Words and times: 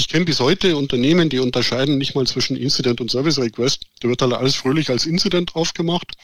Ich 0.00 0.08
kenne 0.08 0.24
bis 0.24 0.40
heute 0.40 0.78
Unternehmen, 0.78 1.28
die 1.28 1.40
unterscheiden 1.40 1.98
nicht 1.98 2.14
mal 2.14 2.26
zwischen 2.26 2.56
Incident 2.56 3.02
und 3.02 3.10
Service 3.10 3.38
Request. 3.38 3.84
Da 4.00 4.08
wird 4.08 4.22
halt 4.22 4.32
alles 4.32 4.54
fröhlich 4.54 4.88
als 4.88 5.04
Incident 5.04 5.52
draufgemacht. 5.52 6.14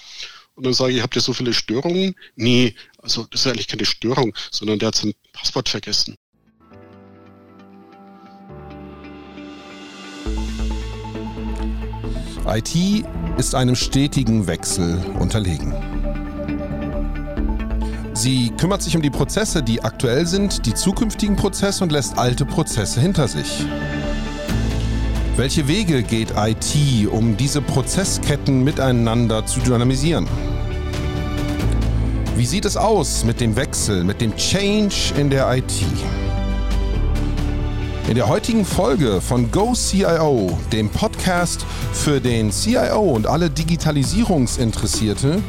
Und 0.54 0.64
dann 0.64 0.72
sage 0.72 0.94
ich, 0.94 1.02
habt 1.02 1.14
ihr 1.14 1.20
so 1.20 1.34
viele 1.34 1.52
Störungen? 1.52 2.14
Nee, 2.36 2.74
also 3.02 3.26
das 3.30 3.42
ist 3.42 3.46
eigentlich 3.48 3.68
keine 3.68 3.84
Störung, 3.84 4.34
sondern 4.50 4.78
der 4.78 4.86
hat 4.88 4.94
sein 4.94 5.12
Passwort 5.34 5.68
vergessen. 5.68 6.16
IT 12.46 13.04
ist 13.36 13.54
einem 13.54 13.76
stetigen 13.76 14.46
Wechsel 14.46 15.04
unterlegen. 15.20 15.74
Sie 18.16 18.48
kümmert 18.48 18.80
sich 18.80 18.96
um 18.96 19.02
die 19.02 19.10
Prozesse, 19.10 19.62
die 19.62 19.84
aktuell 19.84 20.26
sind, 20.26 20.64
die 20.64 20.72
zukünftigen 20.72 21.36
Prozesse 21.36 21.84
und 21.84 21.92
lässt 21.92 22.16
alte 22.16 22.46
Prozesse 22.46 22.98
hinter 22.98 23.28
sich. 23.28 23.66
Welche 25.36 25.68
Wege 25.68 26.02
geht 26.02 26.32
IT, 26.34 27.08
um 27.10 27.36
diese 27.36 27.60
Prozessketten 27.60 28.64
miteinander 28.64 29.44
zu 29.44 29.60
dynamisieren? 29.60 30.26
Wie 32.36 32.46
sieht 32.46 32.64
es 32.64 32.78
aus 32.78 33.22
mit 33.22 33.38
dem 33.38 33.54
Wechsel, 33.54 34.02
mit 34.02 34.22
dem 34.22 34.34
Change 34.34 35.12
in 35.18 35.28
der 35.28 35.54
IT? 35.54 35.74
In 38.08 38.14
der 38.14 38.28
heutigen 38.28 38.64
Folge 38.64 39.20
von 39.20 39.50
Go 39.50 39.72
CIO, 39.74 40.56
dem 40.70 40.88
Podcast 40.88 41.66
für 41.92 42.20
den 42.20 42.52
CIO 42.52 43.00
und 43.00 43.26
alle 43.26 43.50
Digitalisierungsinteressierte, 43.50 45.42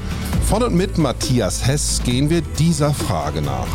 von 0.50 0.64
und 0.64 0.74
mit 0.74 0.98
Matthias 0.98 1.68
Hess 1.68 2.02
gehen 2.04 2.32
wir 2.32 2.42
dieser 2.42 2.96
Frage 2.96 3.44
nach. 3.44 3.68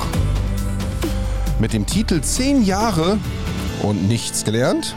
Mit 1.61 1.73
dem 1.73 1.87
Titel 1.87 2.21
10 2.21 2.65
Jahre 2.65 3.19
und 3.83 4.09
nichts 4.09 4.43
gelernt? 4.43 4.97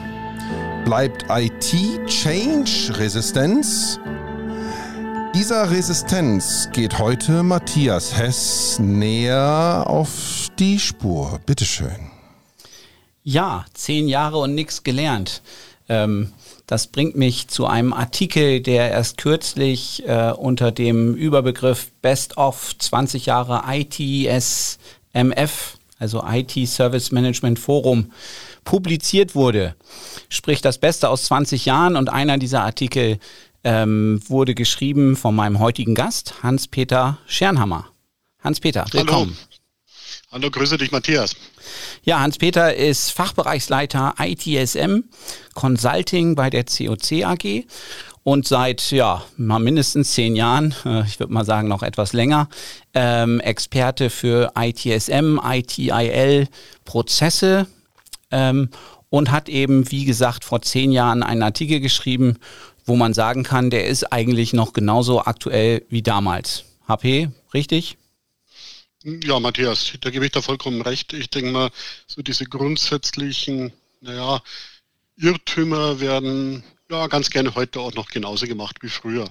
Bleibt 0.83 1.25
IT 1.29 1.75
Change 2.07 2.91
Resistenz? 2.97 3.99
Dieser 5.35 5.69
Resistenz 5.69 6.69
geht 6.73 6.97
heute 6.97 7.43
Matthias 7.43 8.17
Hess 8.17 8.79
näher 8.79 9.83
auf 9.85 10.49
die 10.57 10.79
Spur. 10.79 11.39
Bitteschön. 11.45 12.14
Ja, 13.27 13.65
zehn 13.73 14.07
Jahre 14.07 14.37
und 14.37 14.53
nichts 14.53 14.83
gelernt. 14.83 15.41
Ähm, 15.89 16.31
das 16.67 16.85
bringt 16.85 17.15
mich 17.15 17.47
zu 17.47 17.65
einem 17.65 17.91
Artikel, 17.91 18.61
der 18.61 18.91
erst 18.91 19.17
kürzlich 19.17 20.07
äh, 20.07 20.31
unter 20.31 20.71
dem 20.71 21.15
Überbegriff 21.15 21.91
Best 22.03 22.37
of 22.37 22.77
20 22.77 23.25
Jahre 23.25 23.63
ITSMF, 23.67 24.77
also 25.97 26.23
IT 26.23 26.67
Service 26.67 27.11
Management 27.11 27.57
Forum, 27.57 28.11
publiziert 28.63 29.33
wurde. 29.33 29.75
Sprich 30.29 30.61
das 30.61 30.77
Beste 30.77 31.09
aus 31.09 31.23
20 31.23 31.65
Jahren 31.65 31.95
und 31.95 32.09
einer 32.09 32.37
dieser 32.37 32.61
Artikel 32.61 33.17
ähm, 33.63 34.21
wurde 34.27 34.53
geschrieben 34.53 35.15
von 35.15 35.33
meinem 35.35 35.57
heutigen 35.57 35.95
Gast, 35.95 36.43
Hans-Peter 36.43 37.17
Schernhammer. 37.25 37.87
Hans-Peter, 38.43 38.85
willkommen. 38.91 39.35
Hallo. 39.35 40.43
Hallo, 40.43 40.51
grüße 40.51 40.77
dich, 40.77 40.91
Matthias. 40.91 41.35
Ja, 42.03 42.19
Hans-Peter 42.19 42.75
ist 42.75 43.11
Fachbereichsleiter 43.11 44.15
ITSM 44.19 45.05
Consulting 45.53 46.35
bei 46.35 46.49
der 46.49 46.65
COC 46.65 47.23
AG 47.23 47.65
und 48.25 48.47
seit 48.47 48.91
ja 48.91 49.23
mal 49.37 49.59
mindestens 49.59 50.13
zehn 50.13 50.35
Jahren, 50.35 50.73
äh, 50.83 51.03
ich 51.05 51.19
würde 51.19 51.31
mal 51.31 51.45
sagen 51.45 51.67
noch 51.67 51.83
etwas 51.83 52.11
länger, 52.11 52.49
ähm, 52.95 53.39
Experte 53.39 54.09
für 54.09 54.51
ITSM, 54.57 55.39
ITIL 55.43 56.47
Prozesse 56.85 57.67
ähm, 58.31 58.69
und 59.09 59.31
hat 59.31 59.47
eben, 59.47 59.91
wie 59.91 60.05
gesagt, 60.05 60.43
vor 60.43 60.63
zehn 60.63 60.91
Jahren 60.91 61.21
einen 61.21 61.43
Artikel 61.43 61.79
geschrieben, 61.79 62.39
wo 62.83 62.95
man 62.95 63.13
sagen 63.13 63.43
kann, 63.43 63.69
der 63.69 63.85
ist 63.85 64.11
eigentlich 64.11 64.53
noch 64.53 64.73
genauso 64.73 65.21
aktuell 65.21 65.83
wie 65.89 66.01
damals. 66.01 66.65
HP, 66.87 67.29
richtig? 67.53 67.97
Ja, 69.05 69.39
Matthias, 69.39 69.93
da 70.01 70.09
gebe 70.09 70.25
ich 70.25 70.31
da 70.31 70.41
vollkommen 70.41 70.81
recht. 70.81 71.13
Ich 71.13 71.29
denke 71.29 71.51
mal, 71.51 71.69
so 72.07 72.23
diese 72.23 72.45
grundsätzlichen, 72.45 73.71
naja, 74.01 74.41
Irrtümer 75.15 75.99
werden 75.99 76.63
ja 76.89 77.05
ganz 77.05 77.29
gerne 77.29 77.53
heute 77.53 77.81
auch 77.81 77.93
noch 77.93 78.09
genauso 78.09 78.47
gemacht 78.47 78.77
wie 78.81 78.89
früher. 78.89 79.29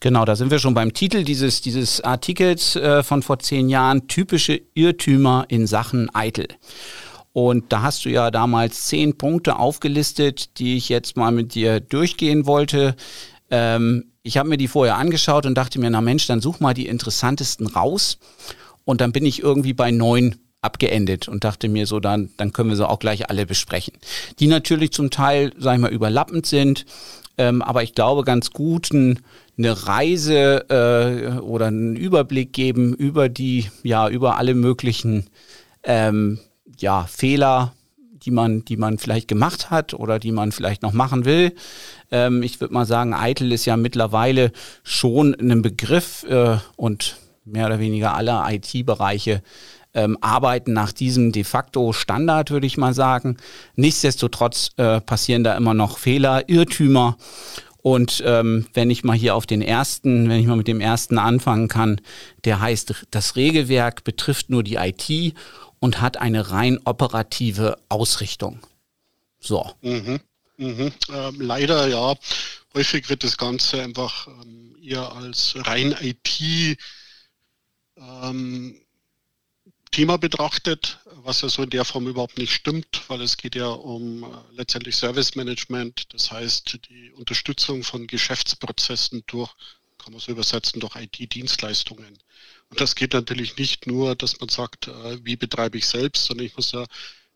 Genau, 0.00 0.24
da 0.24 0.36
sind 0.36 0.50
wir 0.50 0.58
schon 0.58 0.72
beim 0.72 0.94
Titel 0.94 1.22
dieses, 1.22 1.60
dieses 1.60 2.00
Artikels 2.00 2.76
äh, 2.76 3.02
von 3.02 3.22
vor 3.22 3.38
zehn 3.40 3.68
Jahren, 3.68 4.08
typische 4.08 4.62
Irrtümer 4.72 5.44
in 5.48 5.66
Sachen 5.66 6.14
Eitel. 6.14 6.48
Und 7.34 7.74
da 7.74 7.82
hast 7.82 8.06
du 8.06 8.08
ja 8.08 8.30
damals 8.30 8.86
zehn 8.86 9.18
Punkte 9.18 9.56
aufgelistet, 9.56 10.58
die 10.58 10.78
ich 10.78 10.88
jetzt 10.88 11.18
mal 11.18 11.30
mit 11.30 11.54
dir 11.54 11.80
durchgehen 11.80 12.46
wollte. 12.46 12.96
Ähm, 13.50 14.12
ich 14.22 14.38
habe 14.38 14.48
mir 14.48 14.56
die 14.56 14.68
vorher 14.68 14.96
angeschaut 14.96 15.44
und 15.44 15.56
dachte 15.56 15.78
mir, 15.78 15.90
na 15.90 16.00
Mensch, 16.00 16.26
dann 16.26 16.40
such 16.40 16.60
mal 16.60 16.72
die 16.72 16.86
interessantesten 16.86 17.66
raus. 17.66 18.18
Und 18.84 19.00
dann 19.00 19.12
bin 19.12 19.24
ich 19.24 19.42
irgendwie 19.42 19.72
bei 19.72 19.90
neun 19.90 20.36
abgeendet 20.60 21.28
und 21.28 21.44
dachte 21.44 21.68
mir 21.68 21.86
so, 21.86 22.00
dann, 22.00 22.30
dann 22.36 22.52
können 22.52 22.70
wir 22.70 22.76
sie 22.76 22.88
auch 22.88 22.98
gleich 22.98 23.28
alle 23.28 23.46
besprechen. 23.46 23.94
Die 24.40 24.46
natürlich 24.46 24.92
zum 24.92 25.10
Teil, 25.10 25.52
sag 25.58 25.74
ich 25.74 25.80
mal, 25.80 25.92
überlappend 25.92 26.46
sind, 26.46 26.86
ähm, 27.36 27.62
aber 27.62 27.82
ich 27.82 27.94
glaube 27.94 28.24
ganz 28.24 28.50
gut 28.50 28.92
ein, 28.92 29.20
eine 29.58 29.86
Reise 29.86 30.68
äh, 30.70 31.38
oder 31.40 31.66
einen 31.66 31.96
Überblick 31.96 32.52
geben 32.52 32.94
über 32.94 33.28
die, 33.28 33.70
ja, 33.82 34.08
über 34.08 34.38
alle 34.38 34.54
möglichen 34.54 35.26
ähm, 35.82 36.38
ja, 36.78 37.04
Fehler, 37.04 37.74
die 38.24 38.30
man, 38.30 38.64
die 38.64 38.76
man 38.76 38.98
vielleicht 38.98 39.28
gemacht 39.28 39.70
hat 39.70 39.94
oder 39.94 40.18
die 40.18 40.32
man 40.32 40.50
vielleicht 40.50 40.82
noch 40.82 40.92
machen 40.92 41.24
will. 41.24 41.52
Ähm, 42.10 42.42
ich 42.42 42.60
würde 42.60 42.72
mal 42.72 42.86
sagen, 42.86 43.12
Eitel 43.12 43.52
ist 43.52 43.66
ja 43.66 43.76
mittlerweile 43.76 44.52
schon 44.82 45.34
ein 45.34 45.60
Begriff 45.60 46.24
äh, 46.24 46.56
und 46.76 47.16
mehr 47.44 47.66
oder 47.66 47.78
weniger 47.78 48.14
alle 48.14 48.42
IT-Bereiche 48.46 49.42
ähm, 49.94 50.18
arbeiten 50.20 50.72
nach 50.72 50.92
diesem 50.92 51.32
de 51.32 51.44
facto 51.44 51.92
Standard, 51.92 52.50
würde 52.50 52.66
ich 52.66 52.76
mal 52.76 52.94
sagen. 52.94 53.36
Nichtsdestotrotz 53.76 54.70
äh, 54.76 55.00
passieren 55.00 55.44
da 55.44 55.56
immer 55.56 55.74
noch 55.74 55.98
Fehler, 55.98 56.48
Irrtümer. 56.48 57.16
Und 57.84 58.22
ähm, 58.24 58.66
wenn 58.72 58.90
ich 58.90 59.04
mal 59.04 59.16
hier 59.16 59.34
auf 59.34 59.46
den 59.46 59.62
ersten, 59.62 60.28
wenn 60.28 60.40
ich 60.40 60.46
mal 60.46 60.56
mit 60.56 60.68
dem 60.68 60.80
ersten 60.80 61.18
anfangen 61.18 61.68
kann, 61.68 62.00
der 62.44 62.60
heißt, 62.60 63.06
das 63.10 63.36
Regelwerk 63.36 64.04
betrifft 64.04 64.50
nur 64.50 64.62
die 64.62 64.76
IT 64.76 65.34
und 65.80 66.00
hat 66.00 66.16
eine 66.16 66.50
rein 66.50 66.78
operative 66.84 67.76
Ausrichtung. 67.90 68.60
So. 69.38 69.70
Mhm. 69.82 70.20
Mhm. 70.56 70.92
Ähm, 71.12 71.40
leider 71.40 71.86
ja. 71.88 72.14
Häufig 72.74 73.08
wird 73.08 73.22
das 73.22 73.36
Ganze 73.36 73.82
einfach 73.82 74.26
ähm, 74.26 74.74
eher 74.82 75.12
als 75.12 75.54
rein 75.58 75.94
IT 76.00 76.78
ähm, 77.96 78.80
Thema 79.90 80.18
betrachtet, 80.18 80.98
was 81.04 81.42
ja 81.42 81.48
so 81.48 81.62
in 81.62 81.70
der 81.70 81.84
Form 81.84 82.08
überhaupt 82.08 82.36
nicht 82.36 82.52
stimmt, 82.52 83.02
weil 83.08 83.20
es 83.20 83.36
geht 83.36 83.54
ja 83.54 83.68
um 83.68 84.24
äh, 84.24 84.26
letztendlich 84.52 84.96
Service 84.96 85.36
Management, 85.36 86.12
das 86.12 86.32
heißt 86.32 86.80
die 86.90 87.12
Unterstützung 87.12 87.84
von 87.84 88.06
Geschäftsprozessen 88.06 89.22
durch, 89.28 89.52
kann 89.98 90.12
man 90.12 90.20
so 90.20 90.32
übersetzen, 90.32 90.80
durch 90.80 90.96
IT-Dienstleistungen. 90.96 92.18
Und 92.70 92.80
das 92.80 92.96
geht 92.96 93.12
natürlich 93.12 93.56
nicht 93.56 93.86
nur, 93.86 94.16
dass 94.16 94.40
man 94.40 94.48
sagt, 94.48 94.88
äh, 94.88 95.24
wie 95.24 95.36
betreibe 95.36 95.78
ich 95.78 95.86
selbst, 95.86 96.24
sondern 96.24 96.46
ich 96.46 96.56
muss 96.56 96.72
ja 96.72 96.84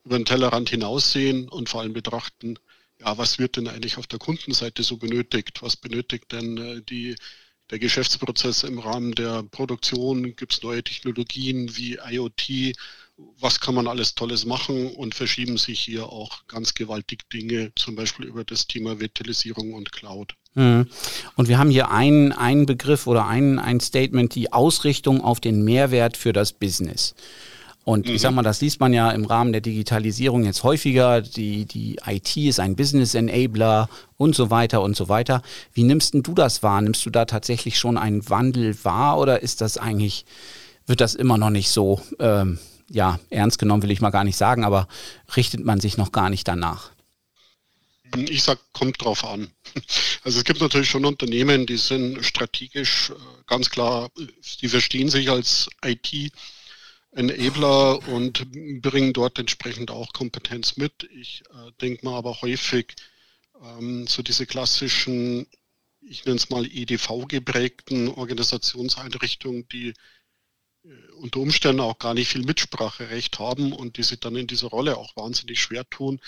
über 0.04 0.18
den 0.18 0.24
Tellerrand 0.24 0.70
hinaussehen 0.70 1.48
und 1.48 1.68
vor 1.68 1.82
allem 1.82 1.92
betrachten, 1.92 2.58
ja, 3.00 3.16
was 3.16 3.38
wird 3.38 3.56
denn 3.56 3.68
eigentlich 3.68 3.98
auf 3.98 4.08
der 4.08 4.18
Kundenseite 4.18 4.82
so 4.82 4.96
benötigt? 4.96 5.62
Was 5.62 5.76
benötigt 5.76 6.32
denn 6.32 6.58
äh, 6.58 6.82
die 6.82 7.14
der 7.70 7.78
Geschäftsprozess 7.78 8.62
im 8.62 8.78
Rahmen 8.78 9.12
der 9.12 9.42
Produktion, 9.42 10.34
gibt 10.36 10.54
es 10.54 10.62
neue 10.62 10.82
Technologien 10.82 11.76
wie 11.76 11.98
IoT, 12.10 12.74
was 13.40 13.60
kann 13.60 13.74
man 13.74 13.88
alles 13.88 14.14
Tolles 14.14 14.46
machen 14.46 14.92
und 14.92 15.14
verschieben 15.14 15.58
sich 15.58 15.80
hier 15.80 16.06
auch 16.06 16.46
ganz 16.46 16.74
gewaltig 16.74 17.28
Dinge, 17.30 17.72
zum 17.74 17.96
Beispiel 17.96 18.26
über 18.26 18.44
das 18.44 18.66
Thema 18.66 19.00
Virtualisierung 19.00 19.74
und 19.74 19.92
Cloud. 19.92 20.34
Mhm. 20.54 20.86
Und 21.36 21.48
wir 21.48 21.58
haben 21.58 21.70
hier 21.70 21.90
einen, 21.90 22.32
einen 22.32 22.66
Begriff 22.66 23.06
oder 23.06 23.26
ein, 23.26 23.58
ein 23.58 23.80
Statement, 23.80 24.34
die 24.34 24.52
Ausrichtung 24.52 25.20
auf 25.20 25.40
den 25.40 25.64
Mehrwert 25.64 26.16
für 26.16 26.32
das 26.32 26.52
Business. 26.52 27.14
Und 27.88 28.06
mhm. 28.06 28.16
ich 28.16 28.20
sag 28.20 28.34
mal, 28.34 28.42
das 28.42 28.60
liest 28.60 28.80
man 28.80 28.92
ja 28.92 29.10
im 29.12 29.24
Rahmen 29.24 29.50
der 29.50 29.62
Digitalisierung 29.62 30.44
jetzt 30.44 30.62
häufiger. 30.62 31.22
Die, 31.22 31.64
die 31.64 31.98
IT 32.06 32.36
ist 32.36 32.60
ein 32.60 32.76
Business 32.76 33.14
Enabler 33.14 33.88
und 34.18 34.34
so 34.34 34.50
weiter 34.50 34.82
und 34.82 34.94
so 34.94 35.08
weiter. 35.08 35.40
Wie 35.72 35.84
nimmst 35.84 36.12
denn 36.12 36.22
du 36.22 36.34
das 36.34 36.62
wahr? 36.62 36.82
Nimmst 36.82 37.06
du 37.06 37.08
da 37.08 37.24
tatsächlich 37.24 37.78
schon 37.78 37.96
einen 37.96 38.28
Wandel 38.28 38.76
wahr 38.84 39.18
oder 39.18 39.42
ist 39.42 39.62
das 39.62 39.78
eigentlich, 39.78 40.26
wird 40.86 41.00
das 41.00 41.14
immer 41.14 41.38
noch 41.38 41.48
nicht 41.48 41.70
so, 41.70 41.98
ähm, 42.18 42.58
ja, 42.90 43.20
ernst 43.30 43.58
genommen 43.58 43.82
will 43.82 43.90
ich 43.90 44.02
mal 44.02 44.10
gar 44.10 44.24
nicht 44.24 44.36
sagen, 44.36 44.64
aber 44.64 44.86
richtet 45.34 45.64
man 45.64 45.80
sich 45.80 45.96
noch 45.96 46.12
gar 46.12 46.28
nicht 46.28 46.46
danach? 46.46 46.90
Ich 48.16 48.42
sag, 48.42 48.58
kommt 48.74 49.02
drauf 49.02 49.24
an. 49.24 49.48
Also 50.24 50.40
es 50.40 50.44
gibt 50.44 50.60
natürlich 50.60 50.90
schon 50.90 51.06
Unternehmen, 51.06 51.64
die 51.64 51.78
sind 51.78 52.22
strategisch 52.22 53.10
äh, 53.10 53.14
ganz 53.46 53.70
klar, 53.70 54.10
die 54.60 54.68
verstehen 54.68 55.08
sich 55.08 55.30
als 55.30 55.70
IT 55.82 56.32
Enabler 57.12 58.06
und 58.08 58.46
bringen 58.82 59.12
dort 59.12 59.38
entsprechend 59.38 59.90
auch 59.90 60.12
Kompetenz 60.12 60.76
mit. 60.76 61.08
Ich 61.12 61.42
äh, 61.50 61.72
denke 61.80 62.04
mal 62.04 62.16
aber 62.16 62.40
häufig 62.42 62.94
ähm, 63.62 64.06
so 64.06 64.22
diese 64.22 64.46
klassischen, 64.46 65.46
ich 66.00 66.24
nenne 66.24 66.36
es 66.36 66.50
mal 66.50 66.66
EDV 66.66 67.26
geprägten 67.28 68.08
Organisationseinrichtungen, 68.08 69.68
die 69.68 69.94
äh, 70.84 71.12
unter 71.16 71.40
Umständen 71.40 71.80
auch 71.80 71.98
gar 71.98 72.14
nicht 72.14 72.28
viel 72.28 72.44
Mitspracherecht 72.44 73.38
haben 73.38 73.72
und 73.72 73.96
die 73.96 74.02
sich 74.02 74.20
dann 74.20 74.36
in 74.36 74.46
dieser 74.46 74.68
Rolle 74.68 74.96
auch 74.96 75.16
wahnsinnig 75.16 75.60
schwer 75.60 75.88
tun, 75.88 76.20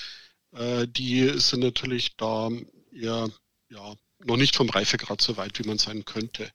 äh, 0.53 0.87
die 0.89 1.29
sind 1.39 1.61
natürlich 1.61 2.17
da 2.17 2.51
eher 2.93 3.31
ja, 3.69 3.95
noch 4.19 4.37
nicht 4.37 4.57
vom 4.57 4.71
Reifegrad 4.71 5.21
so 5.21 5.37
weit, 5.37 5.59
wie 5.59 5.67
man 5.67 5.79
sein 5.79 6.05
könnte. 6.05 6.51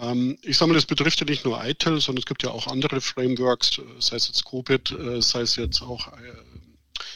Ähm, 0.00 0.38
ich 0.42 0.56
sage 0.56 0.70
mal, 0.70 0.74
das 0.74 0.86
betrifft 0.86 1.20
ja 1.20 1.26
nicht 1.26 1.44
nur 1.44 1.62
ITIL, 1.62 2.00
sondern 2.00 2.20
es 2.20 2.26
gibt 2.26 2.42
ja 2.42 2.50
auch 2.50 2.66
andere 2.66 3.00
Frameworks, 3.00 3.78
äh, 3.78 3.82
sei 3.98 4.16
es 4.16 4.28
jetzt 4.28 4.44
COBIT, 4.44 4.92
äh, 4.92 5.20
sei 5.20 5.42
es 5.42 5.56
jetzt 5.56 5.82
auch 5.82 6.08
äh, 6.08 6.32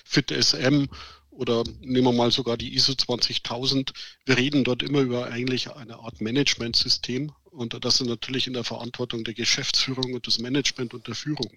FitSM 0.05 0.87
oder 1.31 1.65
nehmen 1.81 2.07
wir 2.07 2.13
mal 2.13 2.31
sogar 2.31 2.57
die 2.57 2.75
ISO 2.75 2.95
20000. 2.95 3.93
Wir 4.27 4.37
reden 4.37 4.65
dort 4.65 4.83
immer 4.83 5.01
über 5.01 5.27
eigentlich 5.27 5.71
eine 5.73 5.99
Art 5.99 6.21
Managementsystem 6.21 7.33
und 7.45 7.85
das 7.85 8.01
ist 8.01 8.07
natürlich 8.07 8.47
in 8.47 8.53
der 8.53 8.65
Verantwortung 8.65 9.25
der 9.25 9.35
Geschäftsführung 9.35 10.13
und 10.15 10.27
des 10.27 10.39
Management 10.39 10.95
und 10.95 11.07
der 11.09 11.15
Führung. 11.15 11.53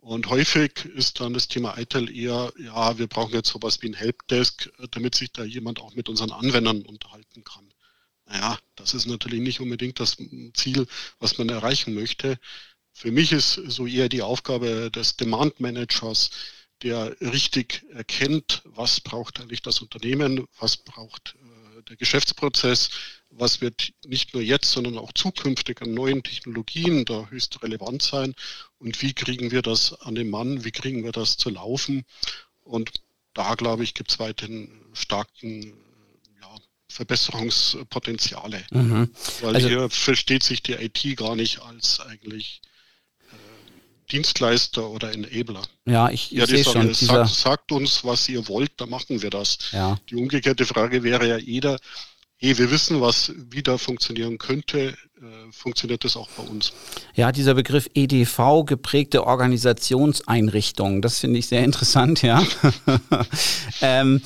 Und 0.00 0.28
häufig 0.28 0.84
ist 0.84 1.18
dann 1.20 1.34
das 1.34 1.48
Thema 1.48 1.76
ITIL 1.78 2.14
eher, 2.14 2.52
ja, 2.58 2.96
wir 2.98 3.08
brauchen 3.08 3.34
jetzt 3.34 3.48
sowas 3.48 3.82
wie 3.82 3.88
ein 3.88 3.94
Helpdesk, 3.94 4.70
damit 4.92 5.16
sich 5.16 5.32
da 5.32 5.42
jemand 5.44 5.80
auch 5.80 5.94
mit 5.94 6.08
unseren 6.08 6.30
Anwendern 6.30 6.82
unterhalten 6.82 7.42
kann. 7.42 7.72
Naja, 8.26 8.58
das 8.74 8.94
ist 8.94 9.06
natürlich 9.06 9.40
nicht 9.40 9.60
unbedingt 9.60 10.00
das 10.00 10.16
Ziel, 10.54 10.86
was 11.18 11.38
man 11.38 11.48
erreichen 11.48 11.94
möchte. 11.94 12.38
Für 12.92 13.12
mich 13.12 13.32
ist 13.32 13.54
so 13.54 13.86
eher 13.86 14.08
die 14.08 14.22
Aufgabe 14.22 14.90
des 14.90 15.16
Demand 15.16 15.60
Managers, 15.60 16.30
der 16.82 17.16
richtig 17.20 17.84
erkennt, 17.92 18.62
was 18.64 19.00
braucht 19.00 19.40
eigentlich 19.40 19.62
das 19.62 19.80
Unternehmen, 19.80 20.46
was 20.58 20.76
braucht 20.76 21.36
äh, 21.36 21.82
der 21.84 21.96
Geschäftsprozess, 21.96 22.90
was 23.30 23.60
wird 23.60 23.92
nicht 24.06 24.34
nur 24.34 24.42
jetzt, 24.42 24.70
sondern 24.72 24.98
auch 24.98 25.12
zukünftig 25.12 25.80
an 25.82 25.94
neuen 25.94 26.22
Technologien 26.22 27.04
da 27.04 27.28
höchst 27.30 27.62
relevant 27.62 28.02
sein 28.02 28.34
und 28.78 29.00
wie 29.02 29.14
kriegen 29.14 29.50
wir 29.50 29.62
das 29.62 29.92
an 30.00 30.14
den 30.14 30.28
Mann, 30.28 30.64
wie 30.64 30.70
kriegen 30.70 31.04
wir 31.04 31.12
das 31.12 31.36
zu 31.36 31.50
laufen. 31.50 32.04
Und 32.62 32.90
da, 33.32 33.54
glaube 33.54 33.84
ich, 33.84 33.94
gibt 33.94 34.10
es 34.10 34.18
weiterhin 34.18 34.70
starken 34.92 35.74
Verbesserungspotenziale. 36.96 38.64
Mhm. 38.70 39.10
Weil 39.42 39.54
also, 39.54 39.68
hier 39.68 39.90
versteht 39.90 40.42
sich 40.42 40.62
die 40.62 40.72
IT 40.72 41.16
gar 41.16 41.36
nicht 41.36 41.60
als 41.60 42.00
eigentlich 42.00 42.62
äh, 43.30 44.10
Dienstleister 44.10 44.88
oder 44.88 45.12
Enabler. 45.12 45.62
Ja, 45.84 46.08
ich, 46.08 46.32
ich 46.32 46.38
ja, 46.38 46.46
sehe 46.46 46.64
schon. 46.64 46.94
Sagt, 46.94 47.28
sagt, 47.28 47.72
uns, 47.72 48.02
was 48.02 48.28
ihr 48.30 48.48
wollt, 48.48 48.72
dann 48.78 48.88
machen 48.88 49.20
wir 49.20 49.30
das. 49.30 49.58
Ja. 49.72 49.98
Die 50.08 50.16
umgekehrte 50.16 50.64
Frage 50.64 51.02
wäre 51.02 51.28
ja 51.28 51.36
jeder, 51.36 51.78
hey, 52.38 52.56
wir 52.56 52.70
wissen, 52.70 53.02
was 53.02 53.32
wieder 53.50 53.78
funktionieren 53.78 54.38
könnte, 54.38 54.88
äh, 54.88 55.52
funktioniert 55.52 56.02
das 56.02 56.16
auch 56.16 56.28
bei 56.30 56.44
uns. 56.44 56.72
Ja, 57.14 57.30
dieser 57.30 57.52
Begriff 57.52 57.90
EDV, 57.92 58.64
geprägte 58.64 59.26
Organisationseinrichtung, 59.26 61.02
das 61.02 61.18
finde 61.18 61.40
ich 61.40 61.46
sehr 61.46 61.62
interessant, 61.62 62.22
ja. 62.22 62.42
ähm, 63.82 64.22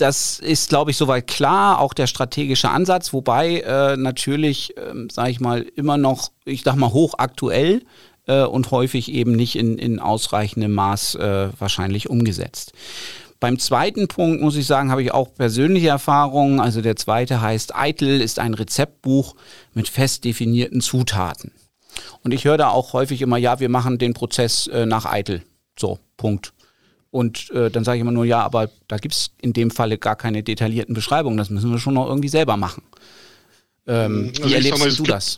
das 0.00 0.38
ist, 0.38 0.68
glaube 0.68 0.90
ich, 0.90 0.96
soweit 0.96 1.26
klar, 1.26 1.80
auch 1.80 1.94
der 1.94 2.06
strategische 2.06 2.70
Ansatz, 2.70 3.12
wobei 3.12 3.60
äh, 3.60 3.96
natürlich, 3.96 4.76
äh, 4.76 4.94
sage 5.10 5.30
ich 5.30 5.40
mal, 5.40 5.62
immer 5.76 5.96
noch, 5.96 6.30
ich 6.44 6.62
sag 6.62 6.76
mal, 6.76 6.92
hochaktuell 6.92 7.82
äh, 8.26 8.42
und 8.42 8.70
häufig 8.70 9.12
eben 9.12 9.32
nicht 9.32 9.56
in, 9.56 9.78
in 9.78 9.98
ausreichendem 9.98 10.72
Maß 10.72 11.16
äh, 11.16 11.48
wahrscheinlich 11.58 12.08
umgesetzt. 12.08 12.72
Beim 13.40 13.58
zweiten 13.58 14.06
Punkt 14.06 14.42
muss 14.42 14.56
ich 14.56 14.66
sagen, 14.66 14.90
habe 14.90 15.02
ich 15.02 15.12
auch 15.12 15.34
persönliche 15.34 15.88
Erfahrungen. 15.88 16.60
Also 16.60 16.82
der 16.82 16.96
zweite 16.96 17.40
heißt 17.40 17.74
Eitel 17.74 18.20
ist 18.20 18.38
ein 18.38 18.52
Rezeptbuch 18.52 19.34
mit 19.72 19.88
fest 19.88 20.24
definierten 20.24 20.82
Zutaten. 20.82 21.52
Und 22.22 22.34
ich 22.34 22.44
höre 22.44 22.58
da 22.58 22.68
auch 22.68 22.92
häufig 22.92 23.22
immer, 23.22 23.38
ja, 23.38 23.58
wir 23.58 23.70
machen 23.70 23.98
den 23.98 24.12
Prozess 24.12 24.66
äh, 24.66 24.84
nach 24.84 25.06
Eitel. 25.06 25.42
So, 25.78 25.98
Punkt. 26.18 26.52
Und 27.10 27.50
äh, 27.50 27.70
dann 27.70 27.84
sage 27.84 27.98
ich 27.98 28.02
immer 28.02 28.12
nur, 28.12 28.24
ja, 28.24 28.42
aber 28.42 28.70
da 28.86 28.96
gibt 28.96 29.14
es 29.14 29.30
in 29.40 29.52
dem 29.52 29.70
Falle 29.70 29.98
gar 29.98 30.16
keine 30.16 30.42
detaillierten 30.42 30.94
Beschreibungen. 30.94 31.36
Das 31.36 31.50
müssen 31.50 31.70
wir 31.72 31.78
schon 31.78 31.94
noch 31.94 32.06
irgendwie 32.06 32.28
selber 32.28 32.56
machen. 32.56 32.82
Ähm, 33.86 34.32
also 34.36 34.48
wie 34.48 34.54
erlebst 34.54 34.78
mal, 34.78 34.90
du 34.90 34.96
gibt, 34.96 35.10
das? 35.10 35.36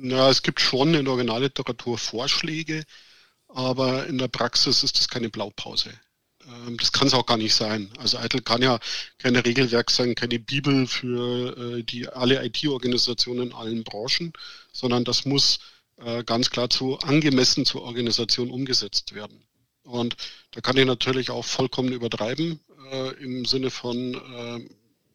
Ja, 0.00 0.30
es 0.30 0.42
gibt 0.42 0.60
schon 0.60 0.94
in 0.94 1.04
der 1.04 1.12
Originalliteratur 1.12 1.98
Vorschläge, 1.98 2.84
aber 3.48 4.06
in 4.06 4.16
der 4.16 4.28
Praxis 4.28 4.82
ist 4.82 4.98
das 4.98 5.08
keine 5.08 5.28
Blaupause. 5.28 5.90
Ähm, 6.46 6.76
das 6.78 6.92
kann 6.92 7.08
es 7.08 7.14
auch 7.14 7.26
gar 7.26 7.36
nicht 7.36 7.54
sein. 7.54 7.90
Also 7.98 8.18
Eitel 8.18 8.40
kann 8.40 8.62
ja 8.62 8.78
keine 9.18 9.44
Regelwerk 9.44 9.90
sein, 9.90 10.14
keine 10.14 10.38
Bibel 10.38 10.86
für 10.86 11.78
äh, 11.78 11.82
die 11.82 12.08
alle 12.08 12.44
IT-Organisationen 12.44 13.48
in 13.48 13.52
allen 13.52 13.84
Branchen, 13.84 14.32
sondern 14.72 15.04
das 15.04 15.24
muss 15.24 15.60
äh, 15.98 16.24
ganz 16.24 16.50
klar 16.50 16.70
zu 16.70 16.98
angemessen 17.00 17.64
zur 17.64 17.82
Organisation 17.82 18.50
umgesetzt 18.50 19.14
werden. 19.14 19.42
Und 19.84 20.16
da 20.52 20.60
kann 20.60 20.76
ich 20.76 20.86
natürlich 20.86 21.30
auch 21.30 21.44
vollkommen 21.44 21.92
übertreiben 21.92 22.60
äh, 22.90 23.14
im 23.22 23.44
Sinne 23.44 23.70
von, 23.70 24.14
äh, 24.14 24.68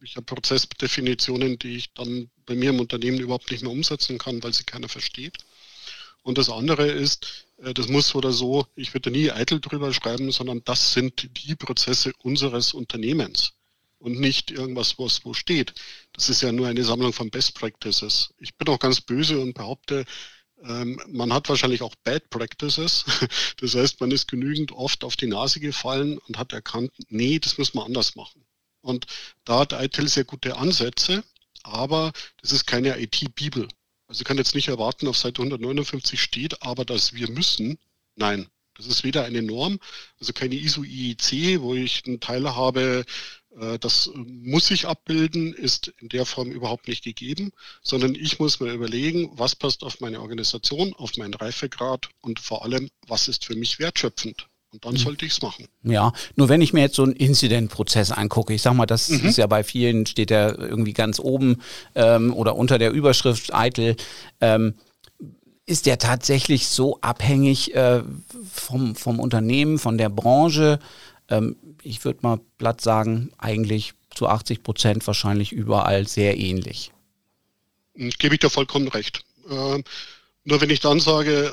ich 0.04 0.16
habe 0.16 0.26
Prozessdefinitionen, 0.26 1.58
die 1.60 1.78
ich 1.78 1.94
dann 1.94 2.30
bei 2.46 2.56
mir 2.56 2.72
im 2.72 2.80
Unternehmen 2.80 3.20
überhaupt 3.20 3.52
nicht 3.52 3.64
mehr 3.64 3.72
umsetzen 3.72 4.18
kann, 4.18 4.44
weil 4.44 4.54
sie 4.54 4.64
keiner 4.64 4.90
versteht. 4.90 5.38
Und 6.24 6.38
das 6.38 6.50
andere 6.50 6.88
ist, 6.88 7.46
äh, 7.64 7.74
das 7.74 7.88
muss 7.88 8.14
oder 8.14 8.32
so, 8.32 8.68
ich 8.76 8.94
würde 8.94 9.12
nie 9.12 9.32
eitel 9.32 9.60
drüber 9.62 9.94
schreiben, 9.94 10.32
sondern 10.32 10.62
das 10.66 10.94
sind 10.94 11.30
die 11.38 11.56
Prozesse 11.56 12.14
unseres 12.20 12.74
Unternehmens 12.74 13.54
und 14.00 14.20
nicht 14.20 14.52
irgendwas, 14.52 15.00
was 15.00 15.26
wo 15.26 15.34
steht. 15.34 15.74
Das 16.14 16.30
ist 16.30 16.42
ja 16.42 16.52
nur 16.52 16.68
eine 16.68 16.84
Sammlung 16.84 17.14
von 17.14 17.30
Best 17.30 17.56
Practices. 17.56 18.34
Ich 18.40 18.56
bin 18.56 18.68
auch 18.68 18.80
ganz 18.80 19.02
böse 19.02 19.40
und 19.40 19.54
behaupte, 19.54 20.06
man 20.62 21.34
hat 21.34 21.50
wahrscheinlich 21.50 21.82
auch 21.82 21.96
Bad 22.04 22.30
Practices. 22.30 23.06
Das 23.60 23.74
heißt, 23.74 24.00
man 24.02 24.12
ist 24.12 24.28
genügend 24.28 24.72
oft 24.72 25.04
auf 25.04 25.16
die 25.16 25.28
Nase 25.28 25.60
gefallen 25.60 26.20
und 26.20 26.38
hat 26.38 26.54
erkannt, 26.54 26.92
nee, 27.10 27.40
das 27.40 27.58
müssen 27.58 27.78
wir 27.78 27.86
anders 27.86 28.16
machen. 28.16 28.46
Und 28.82 29.08
da 29.46 29.60
hat 29.60 29.74
ITIL 29.74 30.08
sehr 30.08 30.26
gute 30.26 30.58
Ansätze, 30.58 31.24
aber 31.64 32.12
das 32.42 32.52
ist 32.52 32.68
keine 32.68 33.00
IT-Bibel. 33.00 33.68
Also 34.08 34.22
ich 34.22 34.26
kann 34.26 34.38
jetzt 34.38 34.56
nicht 34.56 34.68
erwarten, 34.68 35.08
auf 35.08 35.18
Seite 35.18 35.42
159 35.42 36.22
steht, 36.22 36.62
aber 36.62 36.86
dass 36.86 37.14
wir 37.14 37.30
müssen. 37.30 37.80
Nein, 38.16 38.48
das 38.76 38.86
ist 38.86 39.04
weder 39.04 39.26
eine 39.26 39.42
Norm, 39.42 39.80
also 40.20 40.34
keine 40.34 40.56
ISO 40.56 40.84
IEC, 40.84 41.62
wo 41.62 41.74
ich 41.74 42.04
einen 42.06 42.20
Teil 42.20 42.56
habe, 42.56 43.06
das 43.80 44.12
muss 44.16 44.70
ich 44.72 44.88
abbilden, 44.88 45.54
ist 45.54 45.94
in 46.00 46.10
der 46.10 46.26
Form 46.26 46.52
überhaupt 46.52 46.88
nicht 46.88 47.04
gegeben, 47.04 47.52
sondern 47.82 48.14
ich 48.14 48.40
muss 48.40 48.60
mir 48.60 48.72
überlegen, 48.72 49.32
was 49.34 49.56
passt 49.56 49.84
auf 49.84 50.00
meine 50.00 50.22
Organisation, 50.22 50.94
auf 50.94 51.18
meinen 51.18 51.34
Reifegrad 51.34 52.10
und 52.22 52.40
vor 52.40 52.64
allem, 52.64 52.90
was 53.08 53.28
ist 53.28 53.46
für 53.46 53.56
mich 53.56 53.80
wertschöpfend. 53.80 54.48
Und 54.74 54.84
dann 54.86 54.94
mhm. 54.94 54.98
sollte 54.98 55.26
ich 55.26 55.32
es 55.32 55.42
machen. 55.42 55.66
Ja, 55.84 56.12
nur 56.36 56.50
wenn 56.50 56.62
ich 56.62 56.74
mir 56.74 56.82
jetzt 56.82 56.96
so 56.96 57.04
einen 57.04 57.14
Incident-Prozess 57.14 58.12
angucke, 58.12 58.54
ich 58.54 58.62
sag 58.62 58.74
mal, 58.74 58.86
das 58.86 59.10
mhm. 59.10 59.26
ist 59.26 59.38
ja 59.38 59.48
bei 59.48 59.64
vielen, 59.64 60.06
steht 60.06 60.30
der 60.30 60.60
irgendwie 60.60 60.94
ganz 60.94 61.20
oben 61.20 61.62
ähm, 61.96 62.34
oder 62.34 62.56
unter 62.56 62.78
der 62.78 62.92
Überschrift 62.92 63.54
Eitel. 63.54 63.96
Ähm, 64.42 64.76
ist 65.66 65.86
der 65.86 65.98
tatsächlich 65.98 66.68
so 66.68 67.00
abhängig 67.02 67.76
äh, 67.76 68.04
vom, 68.52 68.96
vom 68.96 69.20
Unternehmen, 69.20 69.80
von 69.80 69.98
der 69.98 70.10
Branche? 70.10 70.80
Ähm, 71.30 71.56
ich 71.84 72.04
würde 72.06 72.20
mal 72.22 72.40
platt 72.58 72.82
sagen, 72.82 73.32
eigentlich 73.38 73.94
zu 74.14 74.28
80 74.28 74.64
Prozent 74.64 75.08
wahrscheinlich 75.08 75.52
überall 75.52 76.08
sehr 76.08 76.38
ähnlich. 76.38 76.92
Gebe 77.96 78.36
ich 78.36 78.40
dir 78.40 78.50
vollkommen 78.50 78.88
recht. 78.88 79.24
Ähm, 79.50 79.84
nur 80.44 80.62
wenn 80.62 80.70
ich 80.70 80.80
dann 80.80 81.00
sage, 81.00 81.52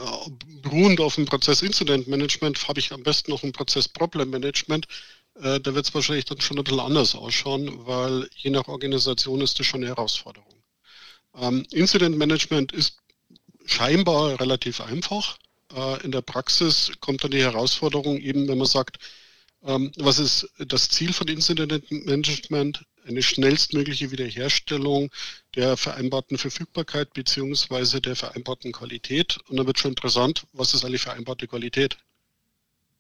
beruhend 0.63 1.01
auf 1.01 1.17
dem 1.17 1.25
Prozess 1.27 1.63
Incident 1.63 2.07
Management, 2.07 2.69
habe 2.69 2.79
ich 2.79 2.93
am 2.93 3.03
besten 3.03 3.31
noch 3.31 3.43
ein 3.43 3.53
Prozess 3.53 3.89
Problem 3.89 4.31
Management, 4.31 4.87
äh, 5.41 5.61
da 5.61 5.75
wird 5.75 5.87
es 5.87 5.95
wahrscheinlich 5.95 6.27
dann 6.27 6.41
schon 6.41 6.59
ein 6.59 6.65
bisschen 6.65 6.81
anders 6.81 7.15
ausschauen, 7.15 7.87
weil 7.87 8.29
je 8.37 8.51
nach 8.51 8.69
Organisation 8.69 9.41
ist 9.41 9.59
das 9.59 9.67
schon 9.67 9.81
eine 9.83 9.89
Herausforderung. 9.89 10.55
Ähm, 11.37 11.67
Incident 11.73 12.17
Management 12.17 12.73
ist 12.73 12.99
scheinbar 13.67 14.39
relativ 14.41 14.81
einfach. 14.81 15.39
Äh, 15.75 16.05
in 16.05 16.13
der 16.13 16.23
Praxis 16.23 16.93
kommt 17.01 17.25
dann 17.25 17.33
die 17.33 17.43
Herausforderung 17.43 18.19
eben, 18.19 18.47
wenn 18.49 18.59
man 18.59 18.67
sagt, 18.67 18.99
was 19.65 20.19
ist 20.19 20.49
das 20.59 20.91
Ziel 20.91 21.13
von 21.13 21.29
Incident 21.29 21.91
Management? 21.91 22.85
Eine 23.07 23.23
schnellstmögliche 23.23 24.11
Wiederherstellung 24.11 25.11
der 25.57 25.77
vereinbarten 25.77 26.39
Verfügbarkeit 26.39 27.13
beziehungsweise 27.13 28.01
der 28.01 28.17
vereinbarten 28.17 28.73
Qualität. 28.73 29.39
Und 29.49 29.57
dann 29.57 29.67
wird 29.67 29.79
schon 29.79 29.93
interessant, 29.93 30.47
was 30.53 30.73
ist 30.73 30.85
eigentlich 30.85 31.03
vereinbarte 31.03 31.47
Qualität? 31.47 31.99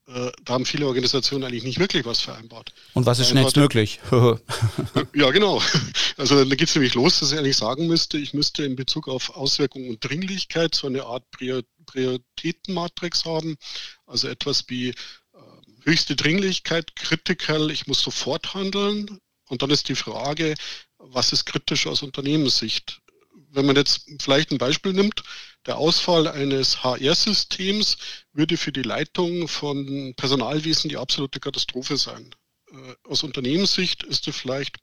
äh, 0.06 0.30
da 0.44 0.54
haben 0.54 0.66
viele 0.66 0.86
Organisationen 0.86 1.44
eigentlich 1.44 1.64
nicht 1.64 1.78
wirklich 1.78 2.04
was 2.04 2.20
vereinbart. 2.20 2.72
Und 2.92 3.06
was 3.06 3.18
ist 3.18 3.30
schnellstmöglich? 3.30 4.00
ja, 5.14 5.30
genau. 5.30 5.62
Also 6.16 6.44
da 6.44 6.54
geht 6.54 6.68
es 6.68 6.74
nämlich 6.74 6.94
los, 6.94 7.20
dass 7.20 7.32
ich 7.32 7.38
eigentlich 7.38 7.56
sagen 7.56 7.86
müsste, 7.86 8.18
ich 8.18 8.34
müsste 8.34 8.64
in 8.64 8.76
Bezug 8.76 9.08
auf 9.08 9.34
Auswirkungen 9.36 9.88
und 9.90 10.04
Dringlichkeit 10.04 10.74
so 10.74 10.86
eine 10.86 11.04
Art 11.04 11.24
Prioritätenmatrix 11.86 13.24
haben. 13.24 13.56
Also 14.06 14.28
etwas 14.28 14.64
wie 14.68 14.94
höchste 15.84 16.16
Dringlichkeit, 16.16 16.96
Critical, 16.96 17.70
ich 17.70 17.86
muss 17.86 18.00
sofort 18.00 18.54
handeln. 18.54 19.18
Und 19.48 19.62
dann 19.62 19.70
ist 19.70 19.88
die 19.88 19.94
Frage, 19.94 20.54
was 20.98 21.32
ist 21.32 21.44
kritisch 21.44 21.86
aus 21.86 22.02
Unternehmenssicht? 22.02 23.00
Wenn 23.50 23.66
man 23.66 23.76
jetzt 23.76 24.08
vielleicht 24.20 24.50
ein 24.50 24.58
Beispiel 24.58 24.92
nimmt, 24.92 25.22
der 25.66 25.78
Ausfall 25.78 26.26
eines 26.28 26.82
HR-Systems 26.82 27.96
würde 28.32 28.56
für 28.56 28.72
die 28.72 28.82
Leitung 28.82 29.48
von 29.48 30.14
Personalwesen 30.16 30.90
die 30.90 30.96
absolute 30.96 31.40
Katastrophe 31.40 31.96
sein. 31.96 32.34
Äh, 32.70 32.94
aus 33.04 33.22
Unternehmenssicht 33.22 34.02
ist 34.02 34.26
es 34.28 34.36
vielleicht 34.36 34.76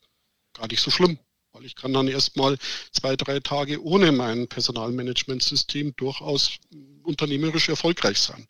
gar 0.54 0.68
nicht 0.68 0.82
so 0.82 0.92
schlimm, 0.92 1.20
weil 1.52 1.66
ich 1.66 1.76
kann 1.76 1.94
dann 1.94 2.08
erstmal 2.08 2.58
zwei, 2.92 3.16
drei 3.16 3.40
Tage 3.40 3.84
ohne 3.84 4.12
mein 4.12 4.48
Personalmanagementsystem 4.48 5.94
durchaus 5.98 6.58
unternehmerisch 7.04 7.70
erfolgreich 7.70 8.20
sein. 8.20 8.48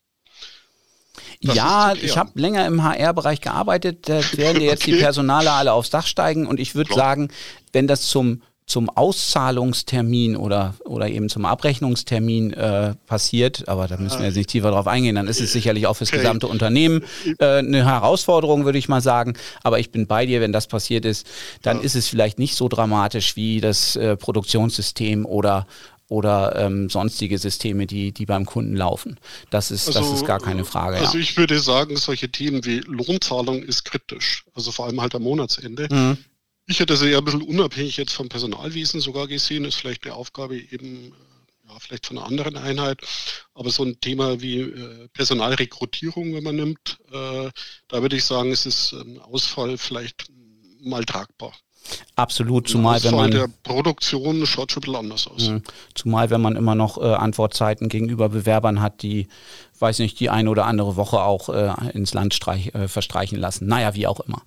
Das 1.43 1.55
ja, 1.55 1.93
ich 1.99 2.17
habe 2.17 2.31
länger 2.35 2.65
im 2.67 2.83
HR-Bereich 2.83 3.41
gearbeitet. 3.41 4.09
Da 4.09 4.21
werden 4.37 4.61
jetzt 4.61 4.83
okay. 4.83 4.91
die 4.93 4.97
Personale 4.99 5.51
alle 5.51 5.73
aufs 5.73 5.89
Dach 5.89 6.05
steigen 6.05 6.45
und 6.45 6.59
ich 6.59 6.75
würde 6.75 6.93
sagen, 6.93 7.29
wenn 7.73 7.87
das 7.87 8.03
zum 8.03 8.41
zum 8.71 8.89
Auszahlungstermin 8.89 10.37
oder, 10.37 10.75
oder 10.85 11.09
eben 11.09 11.27
zum 11.27 11.43
Abrechnungstermin 11.43 12.53
äh, 12.53 12.95
passiert, 13.05 13.67
aber 13.67 13.89
da 13.89 13.97
müssen 13.97 14.19
wir 14.19 14.27
jetzt 14.27 14.37
nicht 14.37 14.49
tiefer 14.49 14.71
drauf 14.71 14.87
eingehen, 14.87 15.15
dann 15.15 15.27
ist 15.27 15.41
es 15.41 15.51
sicherlich 15.51 15.87
auch 15.87 15.95
fürs 15.95 16.11
gesamte 16.11 16.47
Unternehmen 16.47 17.03
äh, 17.39 17.57
eine 17.57 17.83
Herausforderung, 17.83 18.63
würde 18.63 18.77
ich 18.77 18.87
mal 18.87 19.01
sagen. 19.01 19.33
Aber 19.61 19.79
ich 19.79 19.91
bin 19.91 20.07
bei 20.07 20.25
dir, 20.25 20.39
wenn 20.39 20.53
das 20.53 20.67
passiert 20.67 21.03
ist, 21.03 21.27
dann 21.61 21.79
ja. 21.79 21.83
ist 21.83 21.95
es 21.95 22.07
vielleicht 22.07 22.39
nicht 22.39 22.55
so 22.55 22.69
dramatisch 22.69 23.35
wie 23.35 23.59
das 23.59 23.97
äh, 23.97 24.15
Produktionssystem 24.15 25.25
oder 25.25 25.67
oder 26.11 26.57
ähm, 26.57 26.89
sonstige 26.89 27.37
Systeme, 27.37 27.87
die, 27.87 28.11
die 28.11 28.25
beim 28.25 28.45
Kunden 28.45 28.75
laufen. 28.75 29.17
Das 29.49 29.71
ist, 29.71 29.87
also, 29.87 30.01
das 30.01 30.11
ist 30.11 30.25
gar 30.25 30.41
keine 30.41 30.65
Frage. 30.65 30.97
Also 30.97 31.17
ja. 31.17 31.23
ich 31.23 31.37
würde 31.37 31.57
sagen, 31.61 31.95
solche 31.95 32.29
Themen 32.29 32.65
wie 32.65 32.79
Lohnzahlung 32.79 33.63
ist 33.63 33.85
kritisch. 33.85 34.43
Also 34.53 34.73
vor 34.73 34.87
allem 34.87 34.99
halt 34.99 35.15
am 35.15 35.23
Monatsende. 35.23 35.87
Mhm. 35.89 36.17
Ich 36.67 36.81
hätte 36.81 36.93
das 36.93 37.01
eher 37.01 37.19
ein 37.19 37.23
bisschen 37.23 37.43
unabhängig 37.43 37.95
jetzt 37.95 38.11
vom 38.11 38.27
Personalwesen 38.27 38.99
sogar 38.99 39.27
gesehen, 39.27 39.63
ist 39.63 39.75
vielleicht 39.75 40.03
eine 40.03 40.15
Aufgabe 40.15 40.57
eben 40.57 41.13
äh, 41.13 41.69
ja, 41.69 41.79
vielleicht 41.79 42.07
von 42.07 42.17
einer 42.17 42.27
anderen 42.27 42.57
Einheit. 42.57 42.99
Aber 43.53 43.69
so 43.69 43.85
ein 43.85 43.97
Thema 44.01 44.41
wie 44.41 44.59
äh, 44.59 45.07
Personalrekrutierung, 45.13 46.33
wenn 46.33 46.43
man 46.43 46.57
nimmt, 46.57 46.99
äh, 47.13 47.49
da 47.87 48.01
würde 48.01 48.17
ich 48.17 48.25
sagen, 48.25 48.51
ist 48.51 48.65
es 48.65 48.91
ein 48.91 49.17
Ausfall 49.17 49.77
vielleicht 49.77 50.29
mal 50.81 51.05
tragbar. 51.05 51.53
Absolut, 52.15 52.67
zumal 52.67 53.03
wenn 53.03 53.15
man 53.15 53.31
der 53.31 53.49
Produktion 53.63 54.45
schaut 54.45 54.71
schon 54.71 54.81
ein 54.81 54.85
bisschen 54.85 54.99
anders 54.99 55.27
aus. 55.27 55.49
Mh, 55.49 55.61
zumal 55.95 56.29
wenn 56.29 56.41
man 56.41 56.55
immer 56.55 56.75
noch 56.75 56.97
äh, 56.97 57.05
Antwortzeiten 57.05 57.89
gegenüber 57.89 58.29
Bewerbern 58.29 58.81
hat, 58.81 59.01
die, 59.01 59.27
weiß 59.79 59.99
nicht, 59.99 60.19
die 60.19 60.29
eine 60.29 60.49
oder 60.49 60.65
andere 60.65 60.95
Woche 60.95 61.21
auch 61.21 61.49
äh, 61.49 61.73
ins 61.93 62.13
Land 62.13 62.33
streich, 62.33 62.73
äh, 62.75 62.87
verstreichen 62.87 63.39
lassen. 63.39 63.67
Naja, 63.67 63.95
wie 63.95 64.07
auch 64.07 64.19
immer. 64.21 64.41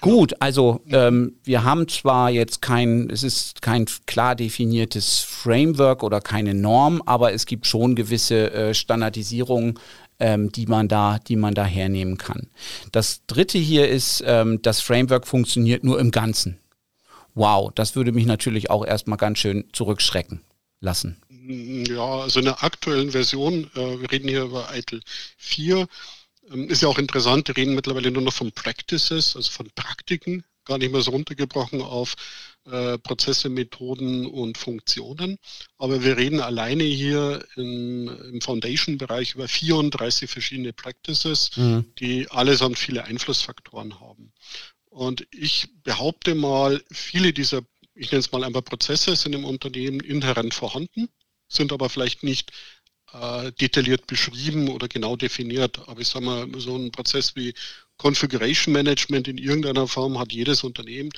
Gut, 0.00 0.34
also 0.40 0.80
ähm, 0.90 1.34
wir 1.42 1.64
haben 1.64 1.88
zwar 1.88 2.30
jetzt 2.30 2.62
kein, 2.62 3.10
es 3.10 3.24
ist 3.24 3.62
kein 3.62 3.86
klar 4.06 4.36
definiertes 4.36 5.18
Framework 5.18 6.04
oder 6.04 6.20
keine 6.20 6.54
Norm, 6.54 7.02
aber 7.04 7.32
es 7.32 7.46
gibt 7.46 7.66
schon 7.66 7.96
gewisse 7.96 8.52
äh, 8.52 8.74
Standardisierungen, 8.74 9.78
ähm, 10.18 10.50
die 10.52 10.66
man 10.66 10.88
da, 10.88 11.18
die 11.18 11.36
man 11.36 11.54
da 11.54 11.64
hernehmen 11.64 12.18
kann. 12.18 12.48
Das 12.92 13.22
dritte 13.26 13.58
hier 13.58 13.88
ist, 13.88 14.22
ähm, 14.26 14.60
das 14.62 14.80
Framework 14.80 15.26
funktioniert 15.26 15.84
nur 15.84 15.98
im 16.00 16.10
Ganzen. 16.10 16.58
Wow, 17.34 17.70
das 17.74 17.94
würde 17.94 18.12
mich 18.12 18.26
natürlich 18.26 18.70
auch 18.70 18.84
erstmal 18.84 19.18
ganz 19.18 19.38
schön 19.38 19.68
zurückschrecken 19.72 20.42
lassen. 20.80 21.20
Ja, 21.48 22.20
also 22.22 22.40
in 22.40 22.46
der 22.46 22.62
aktuellen 22.62 23.12
Version, 23.12 23.70
äh, 23.74 24.00
wir 24.00 24.10
reden 24.10 24.28
hier 24.28 24.42
über 24.42 24.68
ITIL 24.74 25.00
4, 25.36 25.86
ähm, 26.52 26.68
ist 26.68 26.82
ja 26.82 26.88
auch 26.88 26.98
interessant, 26.98 27.48
die 27.48 27.52
reden 27.52 27.74
mittlerweile 27.74 28.10
nur 28.10 28.22
noch 28.22 28.34
von 28.34 28.52
Practices, 28.52 29.36
also 29.36 29.50
von 29.50 29.70
Praktiken, 29.74 30.44
gar 30.64 30.78
nicht 30.78 30.92
mehr 30.92 31.00
so 31.00 31.10
runtergebrochen 31.10 31.80
auf 31.80 32.16
äh, 32.70 32.98
Prozesse, 32.98 33.48
Methoden 33.48 34.26
und 34.26 34.58
Funktionen. 34.58 35.38
Aber 35.78 36.02
wir 36.02 36.16
reden 36.16 36.40
alleine 36.40 36.84
hier 36.84 37.44
in, 37.56 38.08
im 38.08 38.40
Foundation-Bereich 38.40 39.34
über 39.34 39.48
34 39.48 40.30
verschiedene 40.30 40.72
Practices, 40.72 41.50
mhm. 41.56 41.86
die 41.98 42.30
allesamt 42.30 42.78
viele 42.78 43.04
Einflussfaktoren 43.04 44.00
haben. 44.00 44.32
Und 44.90 45.26
ich 45.30 45.68
behaupte 45.82 46.34
mal, 46.34 46.82
viele 46.90 47.32
dieser, 47.32 47.62
ich 47.94 48.10
nenne 48.10 48.20
es 48.20 48.32
mal 48.32 48.44
einfach 48.44 48.64
Prozesse, 48.64 49.16
sind 49.16 49.34
im 49.34 49.44
Unternehmen 49.44 50.00
inhärent 50.00 50.54
vorhanden, 50.54 51.08
sind 51.48 51.72
aber 51.72 51.88
vielleicht 51.88 52.22
nicht 52.22 52.52
äh, 53.12 53.52
detailliert 53.52 54.06
beschrieben 54.06 54.68
oder 54.68 54.88
genau 54.88 55.16
definiert. 55.16 55.88
Aber 55.88 56.00
ich 56.00 56.08
sage 56.08 56.24
mal, 56.24 56.48
so 56.56 56.76
ein 56.76 56.90
Prozess 56.90 57.36
wie 57.36 57.54
Configuration 57.96 58.72
Management 58.72 59.28
in 59.28 59.38
irgendeiner 59.38 59.88
Form 59.88 60.18
hat 60.18 60.32
jedes 60.32 60.64
Unternehmen. 60.64 61.10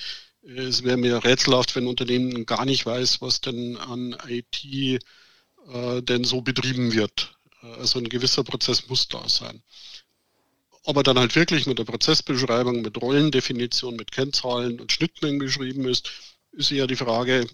Es 0.42 0.82
wäre 0.84 0.96
mir 0.96 1.22
rätselhaft, 1.22 1.76
wenn 1.76 1.84
ein 1.84 1.88
Unternehmen 1.88 2.46
gar 2.46 2.64
nicht 2.64 2.86
weiß, 2.86 3.20
was 3.20 3.40
denn 3.40 3.76
an 3.76 4.16
IT 4.26 4.64
äh, 4.64 6.02
denn 6.02 6.24
so 6.24 6.40
betrieben 6.40 6.92
wird. 6.92 7.34
Also 7.60 7.98
ein 7.98 8.08
gewisser 8.08 8.42
Prozess 8.42 8.88
muss 8.88 9.08
da 9.08 9.28
sein. 9.28 9.62
Ob 10.84 10.96
er 10.96 11.02
dann 11.02 11.18
halt 11.18 11.36
wirklich 11.36 11.66
mit 11.66 11.78
der 11.78 11.84
Prozessbeschreibung, 11.84 12.80
mit 12.80 13.00
Rollendefinition, 13.00 13.96
mit 13.96 14.12
Kennzahlen 14.12 14.80
und 14.80 14.92
Schnittmengen 14.92 15.38
beschrieben 15.38 15.86
ist, 15.86 16.10
ist 16.52 16.72
eher 16.72 16.86
die 16.86 16.96
Frage, 16.96 17.46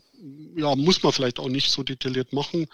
ja, 0.57 0.75
muss 0.77 1.03
man 1.03 1.13
vielleicht 1.13 1.41
auch 1.41 1.49
nicht 1.49 1.71
so 1.71 1.83
detailliert 1.83 2.33
machen. 2.33 2.69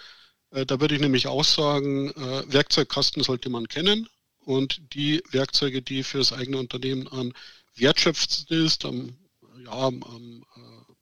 Äh, 0.51 0.67
da 0.67 0.81
würde 0.81 0.95
ich 0.95 1.01
nämlich 1.01 1.27
auch 1.27 1.45
sagen, 1.45 2.11
äh, 2.11 2.53
Werkzeugkasten 2.53 3.23
sollte 3.23 3.49
man 3.49 3.67
kennen 3.67 4.09
und 4.45 4.95
die 4.95 5.23
Werkzeuge, 5.31 5.81
die 5.81 6.03
für 6.03 6.19
das 6.19 6.35
eigene 6.35 6.59
Unternehmen 6.59 7.09
am 7.09 7.33
wertschöpfendsten 7.77 8.67
ist, 8.67 8.85
am, 8.85 9.17
ja, 9.65 9.71
am, 9.71 10.45
äh, 10.57 10.93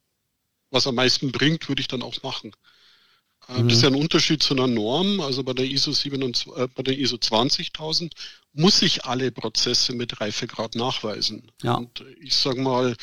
was 0.70 0.86
am 0.86 0.94
meisten 0.94 1.32
bringt, 1.32 1.68
würde 1.68 1.80
ich 1.80 1.88
dann 1.88 2.02
auch 2.02 2.22
machen. 2.22 2.52
Mhm. 3.48 3.68
Das 3.68 3.78
ist 3.78 3.82
ja 3.82 3.88
ein 3.88 3.94
Unterschied 3.94 4.42
zu 4.42 4.54
einer 4.54 4.66
Norm. 4.66 5.20
Also 5.20 5.42
bei 5.42 5.52
der 5.52 5.66
ISO, 5.66 5.92
27, 5.92 6.52
äh, 6.56 6.68
bei 6.74 6.82
der 6.82 6.98
ISO 6.98 7.18
20000 7.18 8.14
muss 8.52 8.82
ich 8.82 9.04
alle 9.04 9.30
Prozesse 9.30 9.92
mit 9.94 10.20
Reifegrad 10.20 10.74
nachweisen. 10.74 11.50
Ja. 11.62 11.74
Und 11.74 12.04
ich 12.20 12.34
sage 12.34 12.60
mal, 12.60 12.96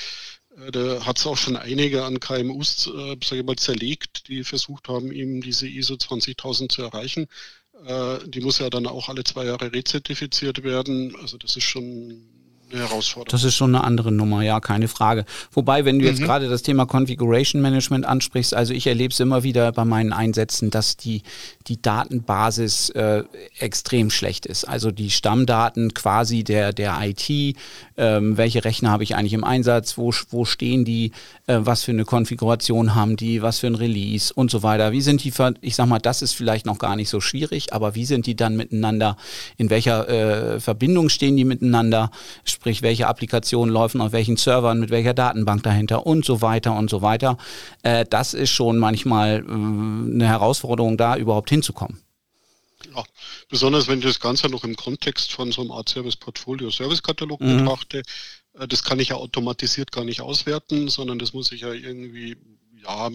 äh, 0.58 0.72
da 0.72 1.06
hat 1.06 1.18
es 1.18 1.26
auch 1.26 1.38
schon 1.38 1.58
einige 1.58 2.04
an 2.06 2.20
KMUs, 2.20 2.88
äh, 2.88 3.16
sage 3.24 3.42
ich 3.42 3.46
mal, 3.46 3.56
zerlegt, 3.56 4.28
die 4.28 4.44
versucht 4.44 4.88
haben, 4.88 5.12
eben 5.12 5.42
diese 5.42 5.68
ISO 5.68 5.98
20000 5.98 6.72
zu 6.72 6.82
erreichen. 6.84 7.28
Äh, 7.86 8.20
die 8.28 8.42
muss 8.42 8.60
ja 8.60 8.70
dann 8.70 8.88
auch 8.88 9.10
alle 9.10 9.24
zwei 9.24 9.46
Jahre 9.46 9.74
rezertifiziert 9.74 10.64
werden. 10.64 11.16
Also 11.18 11.38
das 11.38 11.56
ist 11.56 11.66
schon 11.66 12.37
eine 12.71 12.81
Herausforderung. 12.88 13.31
Das 13.31 13.43
ist 13.43 13.55
schon 13.55 13.75
eine 13.75 13.83
andere 13.83 14.12
Nummer, 14.12 14.41
ja, 14.41 14.59
keine 14.59 14.88
Frage. 14.88 15.25
Wobei, 15.51 15.86
wenn 15.86 16.00
du 16.00 16.05
jetzt 16.05 16.19
mhm. 16.19 16.25
gerade 16.25 16.50
das 16.50 16.63
Thema 16.63 16.86
Configuration 16.86 17.62
Management 17.62 18.05
ansprichst, 18.05 18.53
also 18.53 18.74
ich 18.74 18.88
erlebe 18.88 19.13
es 19.13 19.19
immer 19.19 19.43
wieder 19.43 19.71
bei 19.71 19.86
meinen 19.86 20.13
Einsätzen, 20.13 20.69
dass 20.69 20.97
die, 20.97 21.24
die 21.67 21.81
Datenbasis 21.81 22.89
äh, 22.91 23.24
extrem 23.59 24.09
schlecht 24.09 24.45
ist. 24.45 24.65
Also 24.65 24.91
die 24.91 25.09
Stammdaten 25.09 25.93
quasi 25.93 26.43
der, 26.43 26.74
der 26.74 26.97
IT, 27.01 27.57
ähm, 27.97 28.38
welche 28.38 28.63
Rechner 28.63 28.91
habe 28.91 29.03
ich 29.03 29.15
eigentlich 29.15 29.33
im 29.33 29.43
Einsatz, 29.43 29.97
wo, 29.97 30.13
wo 30.29 30.45
stehen 30.45 30.86
die, 30.86 31.12
äh, 31.47 31.59
was 31.59 31.83
für 31.83 31.91
eine 31.91 32.05
Konfiguration 32.05 32.95
haben 32.95 33.15
die, 33.15 33.41
was 33.41 33.59
für 33.59 33.67
ein 33.67 33.75
Release 33.75 34.33
und 34.33 34.51
so 34.51 34.63
weiter. 34.63 34.91
Wie 34.91 35.01
sind 35.01 35.24
die, 35.24 35.33
ich 35.62 35.75
sag 35.75 35.88
mal, 35.88 36.00
das 36.00 36.21
ist 36.21 36.33
vielleicht 36.33 36.65
noch 36.65 36.79
gar 36.79 36.95
nicht 36.95 37.09
so 37.09 37.21
schwierig, 37.21 37.74
aber 37.74 37.95
wie 37.95 38.05
sind 38.05 38.25
die 38.25 38.36
dann 38.36 38.55
miteinander, 38.55 39.17
in 39.57 39.69
welcher 39.69 40.07
äh, 40.09 40.59
Verbindung 40.59 41.09
stehen 41.09 41.38
die 41.38 41.45
miteinander? 41.45 42.12
Sprich 42.58 42.82
welche 42.82 43.06
Applikationen 43.06 43.72
laufen 43.72 44.02
auf 44.02 44.14
welchen 44.14 44.36
Servern, 44.36 44.80
mit 44.80 44.90
welcher 44.90 45.14
Datenbank 45.14 45.62
dahinter 45.62 46.08
und 46.08 46.26
so 46.26 46.42
weiter 46.42 46.76
und 46.76 46.90
so 46.90 47.04
weiter. 47.04 47.38
Äh, 47.84 48.04
das 48.10 48.34
ist 48.34 48.50
schon 48.50 48.80
manchmal 48.80 49.46
äh, 49.48 49.52
eine 49.52 50.28
Herausforderung, 50.28 50.98
da 50.98 51.16
überhaupt 51.18 51.52
hinzukommen. 51.52 52.02
Ja, 52.96 53.04
besonders 53.48 53.88
wenn 53.88 54.00
ich 54.00 54.06
das 54.06 54.20
Ganze 54.20 54.50
noch 54.50 54.64
im 54.64 54.76
Kontext 54.76 55.32
von 55.32 55.52
so 55.52 55.62
einem 55.62 55.72
Art 55.72 55.88
Service 55.88 56.16
Portfolio 56.16 56.72
Service 56.72 57.04
Katalog 57.04 57.40
mhm. 57.42 57.60
betrachte, 57.60 58.02
äh, 58.54 58.68
das 58.68 58.84
kann 58.84 59.00
ich 59.00 59.10
ja 59.10 59.18
automatisiert 59.18 59.92
gar 59.92 60.04
nicht 60.04 60.22
auswerten, 60.22 60.90
sondern 60.90 61.20
das 61.20 61.34
muss 61.34 61.52
ich 61.52 61.62
ja 61.62 61.74
irgendwie 61.74 62.38
ja, 62.82 63.12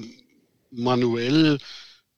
manuell 0.70 1.58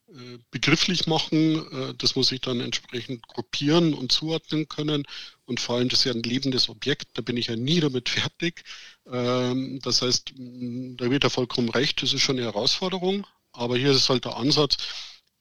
äh, 0.09 0.38
begrifflich 0.50 1.07
machen. 1.07 1.64
Äh, 1.73 1.95
das 1.97 2.16
muss 2.16 2.33
ich 2.33 2.43
dann 2.43 2.61
entsprechend 2.61 3.26
gruppieren 3.28 3.95
und 3.95 4.12
zuordnen 4.12 4.69
können. 4.69 5.04
Und 5.46 5.60
vor 5.60 5.76
allem, 5.76 5.88
das 5.88 6.00
ist 6.00 6.04
ja 6.06 6.12
ein 6.12 6.22
lebendes 6.22 6.68
Objekt, 6.68 7.08
da 7.14 7.22
bin 7.22 7.36
ich 7.36 7.48
ja 7.48 7.56
nie 7.56 7.80
damit 7.80 8.08
fertig. 8.10 8.64
Ähm, 9.06 9.78
das 9.82 10.02
heißt, 10.02 10.32
da 10.36 11.10
wird 11.10 11.24
er 11.24 11.30
vollkommen 11.30 11.68
recht, 11.70 12.02
das 12.02 12.12
ist 12.14 12.22
schon 12.22 12.36
eine 12.38 12.46
Herausforderung. 12.46 13.26
Aber 13.52 13.76
hier 13.76 13.92
ist 13.92 14.08
halt 14.08 14.24
der 14.24 14.36
Ansatz, 14.36 14.78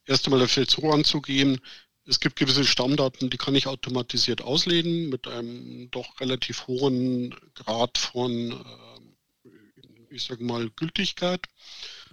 erst 0.06 0.26
einmal 0.28 0.48
vielleicht 0.48 0.72
so 0.72 0.92
anzugehen, 0.92 1.60
Es 2.08 2.20
gibt 2.22 2.38
gewisse 2.38 2.66
Stammdaten, 2.66 3.30
die 3.32 3.38
kann 3.38 3.56
ich 3.56 3.68
automatisiert 3.68 4.42
auslesen 4.44 5.10
mit 5.10 5.28
einem 5.28 5.90
doch 5.92 6.20
relativ 6.22 6.68
hohen 6.68 7.36
Grad 7.56 7.98
von, 7.98 8.54
äh, 9.46 9.50
ich 10.10 10.24
sage 10.24 10.44
mal, 10.44 10.70
Gültigkeit. 10.72 11.48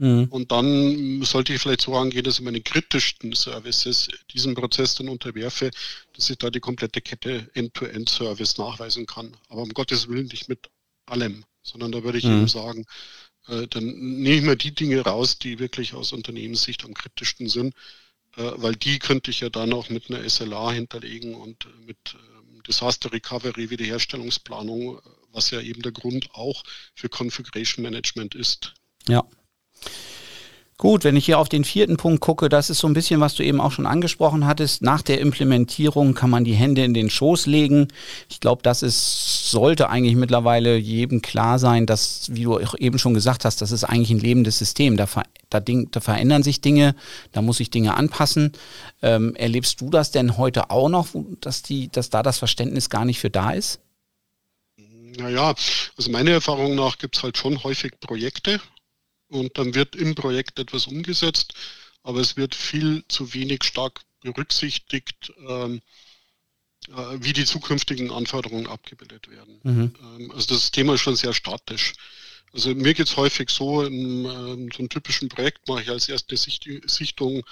Mhm. 0.01 0.29
Und 0.31 0.51
dann 0.51 1.23
sollte 1.23 1.53
ich 1.53 1.61
vielleicht 1.61 1.83
so 1.83 1.95
angehen, 1.95 2.25
dass 2.25 2.39
ich 2.39 2.45
meine 2.45 2.63
kritischsten 2.63 3.35
Services 3.35 4.09
diesem 4.33 4.55
Prozess 4.55 4.95
dann 4.95 5.11
unterwerfe, 5.11 5.71
dass 6.15 6.31
ich 6.31 6.39
da 6.39 6.49
die 6.49 6.61
komplette 6.61 7.03
Kette 7.03 7.51
End-to-End-Service 7.53 8.57
nachweisen 8.57 9.05
kann. 9.05 9.37
Aber 9.51 9.61
um 9.61 9.69
Gottes 9.69 10.09
Willen 10.09 10.27
nicht 10.29 10.49
mit 10.49 10.71
allem, 11.05 11.45
sondern 11.63 11.93
da 11.93 12.03
würde 12.03 12.17
ich 12.17 12.25
mhm. 12.25 12.39
eben 12.39 12.49
sagen, 12.49 12.87
äh, 13.49 13.67
dann 13.67 13.85
nehme 13.85 14.37
ich 14.37 14.43
mir 14.43 14.57
die 14.57 14.75
Dinge 14.75 15.03
raus, 15.03 15.39
die 15.39 15.59
wirklich 15.59 15.93
aus 15.93 16.15
Unternehmenssicht 16.15 16.83
am 16.87 16.95
kritischsten 16.95 17.51
sind, 17.51 17.75
äh, 18.37 18.53
weil 18.57 18.77
die 18.77 19.01
könnte 19.01 19.31
ich 19.31 19.41
ja 19.41 19.51
dann 19.51 19.75
auch 19.75 19.91
mit 19.91 20.11
einer 20.11 20.27
SLA 20.27 20.73
hinterlegen 20.73 21.35
und 21.35 21.67
äh, 21.67 21.85
mit 21.85 21.99
ähm, 22.15 22.63
Disaster 22.67 23.13
Recovery, 23.13 23.69
Wiederherstellungsplanung, 23.69 24.97
äh, 24.97 25.01
was 25.31 25.51
ja 25.51 25.61
eben 25.61 25.83
der 25.83 25.93
Grund 25.93 26.31
auch 26.33 26.63
für 26.95 27.11
Configuration 27.11 27.83
Management 27.83 28.35
ist. 28.35 28.73
Ja. 29.07 29.27
Gut, 30.81 31.05
wenn 31.05 31.15
ich 31.15 31.27
hier 31.27 31.39
auf 31.39 31.51
den 31.51 31.65
vierten 31.65 31.99
Punkt 31.99 32.23
gucke, 32.23 32.49
das 32.49 32.71
ist 32.71 32.79
so 32.79 32.87
ein 32.87 32.95
bisschen, 32.95 33.21
was 33.21 33.35
du 33.35 33.43
eben 33.43 33.61
auch 33.61 33.71
schon 33.71 33.85
angesprochen 33.85 34.47
hattest. 34.47 34.81
Nach 34.81 35.03
der 35.03 35.21
Implementierung 35.21 36.15
kann 36.15 36.31
man 36.31 36.43
die 36.43 36.55
Hände 36.55 36.83
in 36.83 36.95
den 36.95 37.11
Schoß 37.11 37.45
legen. 37.45 37.89
Ich 38.31 38.41
glaube, 38.41 38.63
das 38.63 38.83
ist, 38.83 39.51
sollte 39.51 39.91
eigentlich 39.91 40.17
mittlerweile 40.17 40.79
jedem 40.79 41.21
klar 41.21 41.59
sein, 41.59 41.85
dass, 41.85 42.31
wie 42.33 42.45
du 42.45 42.59
eben 42.79 42.99
schon 42.99 43.13
gesagt 43.13 43.45
hast, 43.45 43.61
das 43.61 43.73
ist 43.73 43.85
eigentlich 43.85 44.09
ein 44.09 44.21
lebendes 44.21 44.57
System. 44.57 44.97
Da, 44.97 45.07
ver, 45.07 45.25
da, 45.51 45.61
Ding, 45.61 45.91
da 45.91 46.01
verändern 46.01 46.43
sich 46.43 46.63
Dinge, 46.63 46.95
da 47.33 47.43
muss 47.43 47.59
sich 47.59 47.69
Dinge 47.69 47.95
anpassen. 47.95 48.53
Ähm, 49.03 49.37
erlebst 49.37 49.83
du 49.83 49.91
das 49.91 50.13
denn 50.13 50.39
heute 50.39 50.71
auch 50.71 50.89
noch, 50.89 51.09
dass, 51.43 51.61
die, 51.63 51.91
dass 51.93 52.09
da 52.09 52.23
das 52.23 52.39
Verständnis 52.39 52.89
gar 52.89 53.05
nicht 53.05 53.21
für 53.21 53.29
da 53.29 53.51
ist? 53.51 53.81
Naja, 55.19 55.55
also 55.99 56.11
meiner 56.11 56.31
Erfahrung 56.31 56.75
nach 56.75 56.97
gibt 56.97 57.19
es 57.19 57.23
halt 57.23 57.37
schon 57.37 57.63
häufig 57.65 58.01
Projekte, 58.01 58.63
und 59.31 59.57
dann 59.57 59.75
wird 59.75 59.97
im 59.97 60.15
Projekt 60.15 60.59
etwas 60.59 60.87
umgesetzt, 60.87 61.55
aber 62.03 62.21
es 62.21 62.37
wird 62.37 62.55
viel 62.55 63.05
zu 63.09 63.33
wenig 63.35 63.65
stark 63.65 64.01
berücksichtigt, 64.21 65.33
ähm, 65.49 65.81
äh, 66.89 66.93
wie 67.21 67.33
die 67.33 67.45
zukünftigen 67.45 68.11
Anforderungen 68.11 68.67
abgebildet 68.67 69.29
werden. 69.29 69.61
Mhm. 69.63 69.95
Ähm, 70.03 70.31
also 70.33 70.55
das 70.55 70.71
Thema 70.71 70.95
ist 70.95 71.01
schon 71.01 71.17
sehr 71.17 71.33
statisch. 71.33 71.93
Also 72.53 72.75
mir 72.75 72.95
geht 72.95 73.07
es 73.07 73.17
häufig 73.17 73.51
so, 73.51 73.83
in 73.83 74.25
ähm, 74.25 74.69
so 74.73 74.79
einem 74.81 74.89
typischen 74.89 75.29
Projekt 75.29 75.69
mache 75.69 75.83
ich 75.83 75.91
als 75.91 76.09
erste 76.09 76.37
Sicht 76.37 76.69
Sichtung 76.87 77.45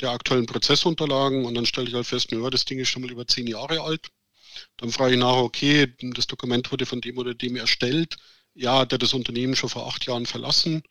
der 0.00 0.10
aktuellen 0.10 0.46
Prozessunterlagen 0.46 1.44
und 1.44 1.54
dann 1.54 1.66
stelle 1.66 1.88
ich 1.88 1.94
halt 1.94 2.06
fest, 2.06 2.32
naja, 2.32 2.50
das 2.50 2.64
Ding 2.64 2.78
ist 2.78 2.88
schon 2.88 3.02
mal 3.02 3.10
über 3.10 3.26
zehn 3.26 3.46
Jahre 3.46 3.80
alt. 3.80 4.08
Dann 4.76 4.90
frage 4.90 5.14
ich 5.14 5.20
nach, 5.20 5.36
okay, 5.36 5.92
das 6.14 6.26
Dokument 6.26 6.70
wurde 6.70 6.86
von 6.86 7.00
dem 7.00 7.18
oder 7.18 7.34
dem 7.34 7.56
erstellt. 7.56 8.16
Ja, 8.54 8.84
der 8.84 8.98
das 8.98 9.14
Unternehmen 9.14 9.56
schon 9.56 9.68
vor 9.68 9.88
acht 9.88 10.06
Jahren 10.06 10.26
verlassen. 10.26 10.84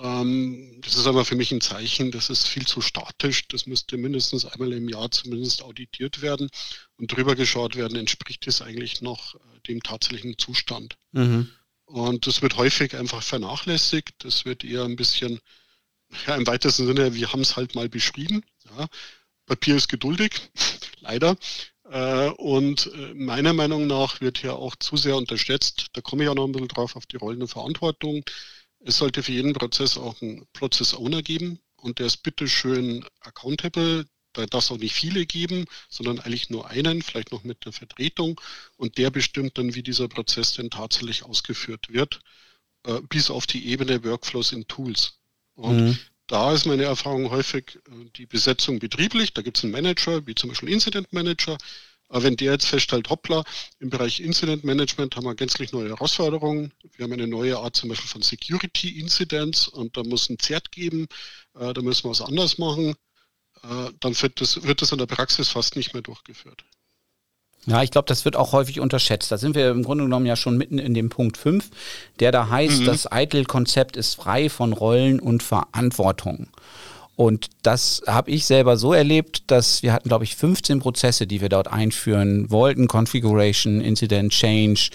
Ähm, 0.00 0.80
das 0.82 0.96
ist 0.96 1.06
aber 1.06 1.24
für 1.24 1.34
mich 1.34 1.50
ein 1.50 1.60
Zeichen, 1.60 2.12
das 2.12 2.30
ist 2.30 2.46
viel 2.46 2.66
zu 2.66 2.80
statisch. 2.80 3.48
Das 3.48 3.66
müsste 3.66 3.96
mindestens 3.96 4.44
einmal 4.44 4.72
im 4.72 4.88
Jahr 4.88 5.10
zumindest 5.10 5.62
auditiert 5.62 6.22
werden 6.22 6.50
und 6.96 7.08
drüber 7.08 7.34
geschaut 7.34 7.74
werden, 7.76 7.98
entspricht 7.98 8.46
es 8.46 8.62
eigentlich 8.62 9.02
noch 9.02 9.34
äh, 9.34 9.38
dem 9.66 9.82
tatsächlichen 9.82 10.38
Zustand. 10.38 10.96
Mhm. 11.12 11.48
Und 11.84 12.26
das 12.26 12.42
wird 12.42 12.56
häufig 12.56 12.94
einfach 12.96 13.22
vernachlässigt. 13.22 14.14
Das 14.18 14.44
wird 14.44 14.62
eher 14.62 14.84
ein 14.84 14.96
bisschen, 14.96 15.40
ja, 16.26 16.36
im 16.36 16.46
weitesten 16.46 16.86
Sinne, 16.86 17.14
wir 17.14 17.32
haben 17.32 17.40
es 17.40 17.56
halt 17.56 17.74
mal 17.74 17.88
beschrieben. 17.88 18.44
Ja. 18.66 18.86
Papier 19.46 19.76
ist 19.76 19.88
geduldig, 19.88 20.32
leider. 21.00 21.36
Äh, 21.90 22.28
und 22.30 22.92
äh, 22.94 23.14
meiner 23.14 23.54
Meinung 23.54 23.86
nach 23.86 24.20
wird 24.20 24.38
hier 24.38 24.54
auch 24.56 24.76
zu 24.76 24.96
sehr 24.96 25.16
unterschätzt. 25.16 25.86
Da 25.94 26.02
komme 26.02 26.22
ich 26.22 26.28
auch 26.28 26.34
noch 26.34 26.44
ein 26.44 26.52
bisschen 26.52 26.68
drauf 26.68 26.94
auf 26.94 27.06
die 27.06 27.16
Rollen 27.16 27.40
und 27.42 27.48
Verantwortung. 27.48 28.22
Es 28.80 28.98
sollte 28.98 29.22
für 29.22 29.32
jeden 29.32 29.52
Prozess 29.52 29.96
auch 29.96 30.20
einen 30.22 30.46
Process 30.52 30.94
Owner 30.94 31.22
geben 31.22 31.58
und 31.76 31.98
der 31.98 32.06
ist 32.06 32.18
bitteschön 32.18 33.04
accountable. 33.20 34.06
Da 34.34 34.46
darf 34.46 34.64
es 34.64 34.70
auch 34.70 34.78
nicht 34.78 34.94
viele 34.94 35.26
geben, 35.26 35.64
sondern 35.88 36.20
eigentlich 36.20 36.50
nur 36.50 36.68
einen, 36.68 37.02
vielleicht 37.02 37.32
noch 37.32 37.44
mit 37.44 37.64
der 37.64 37.72
Vertretung. 37.72 38.40
Und 38.76 38.98
der 38.98 39.10
bestimmt 39.10 39.58
dann, 39.58 39.74
wie 39.74 39.82
dieser 39.82 40.06
Prozess 40.06 40.52
denn 40.52 40.70
tatsächlich 40.70 41.24
ausgeführt 41.24 41.88
wird, 41.88 42.20
äh, 42.84 43.00
bis 43.08 43.30
auf 43.30 43.46
die 43.46 43.68
Ebene 43.68 44.04
Workflows 44.04 44.52
in 44.52 44.66
Tools. 44.68 45.18
Und 45.54 45.86
mhm. 45.86 45.98
da 46.28 46.52
ist 46.52 46.66
meine 46.66 46.84
Erfahrung 46.84 47.30
häufig 47.30 47.78
äh, 47.88 48.10
die 48.16 48.26
Besetzung 48.26 48.78
betrieblich. 48.78 49.34
Da 49.34 49.42
gibt 49.42 49.56
es 49.56 49.64
einen 49.64 49.72
Manager, 49.72 50.26
wie 50.26 50.34
zum 50.34 50.50
Beispiel 50.50 50.68
Incident 50.68 51.12
Manager, 51.12 51.58
aber 52.08 52.22
wenn 52.22 52.36
der 52.36 52.52
jetzt 52.52 52.66
feststellt, 52.66 53.10
hoppla, 53.10 53.44
im 53.80 53.90
Bereich 53.90 54.20
Incident 54.20 54.64
Management 54.64 55.14
haben 55.16 55.24
wir 55.24 55.34
gänzlich 55.34 55.72
neue 55.72 55.90
Herausforderungen. 55.90 56.72
Wir 56.96 57.04
haben 57.04 57.12
eine 57.12 57.26
neue 57.26 57.58
Art 57.58 57.76
zum 57.76 57.90
Beispiel 57.90 58.08
von 58.08 58.22
Security 58.22 58.98
Incidents 58.98 59.68
und 59.68 59.96
da 59.96 60.02
muss 60.02 60.30
ein 60.30 60.38
Zert 60.38 60.72
geben, 60.72 61.06
äh, 61.58 61.72
da 61.72 61.82
müssen 61.82 62.04
wir 62.04 62.10
was 62.10 62.22
anders 62.22 62.58
machen, 62.58 62.94
äh, 63.62 63.90
dann 64.00 64.20
wird 64.20 64.40
das, 64.40 64.62
wird 64.62 64.82
das 64.82 64.92
in 64.92 64.98
der 64.98 65.06
Praxis 65.06 65.48
fast 65.48 65.76
nicht 65.76 65.92
mehr 65.92 66.02
durchgeführt. 66.02 66.64
Ja, 67.66 67.82
ich 67.82 67.90
glaube, 67.90 68.06
das 68.06 68.24
wird 68.24 68.36
auch 68.36 68.52
häufig 68.52 68.80
unterschätzt. 68.80 69.30
Da 69.30 69.36
sind 69.36 69.54
wir 69.54 69.70
im 69.70 69.82
Grunde 69.82 70.04
genommen 70.04 70.24
ja 70.24 70.36
schon 70.36 70.56
mitten 70.56 70.78
in 70.78 70.94
dem 70.94 71.10
Punkt 71.10 71.36
5, 71.36 71.68
der 72.18 72.32
da 72.32 72.48
heißt, 72.48 72.80
mhm. 72.80 72.86
das 72.86 73.06
ITIL-Konzept 73.12 73.98
ist 73.98 74.14
frei 74.14 74.48
von 74.48 74.72
Rollen 74.72 75.20
und 75.20 75.42
Verantwortung. 75.42 76.48
Und 77.18 77.48
das 77.62 78.00
habe 78.06 78.30
ich 78.30 78.46
selber 78.46 78.76
so 78.76 78.92
erlebt, 78.92 79.50
dass 79.50 79.82
wir 79.82 79.92
hatten, 79.92 80.08
glaube 80.08 80.22
ich, 80.22 80.36
15 80.36 80.78
Prozesse, 80.78 81.26
die 81.26 81.40
wir 81.40 81.48
dort 81.48 81.66
einführen 81.66 82.48
wollten. 82.48 82.86
Configuration, 82.86 83.80
Incident 83.80 84.30
Change, 84.30 84.90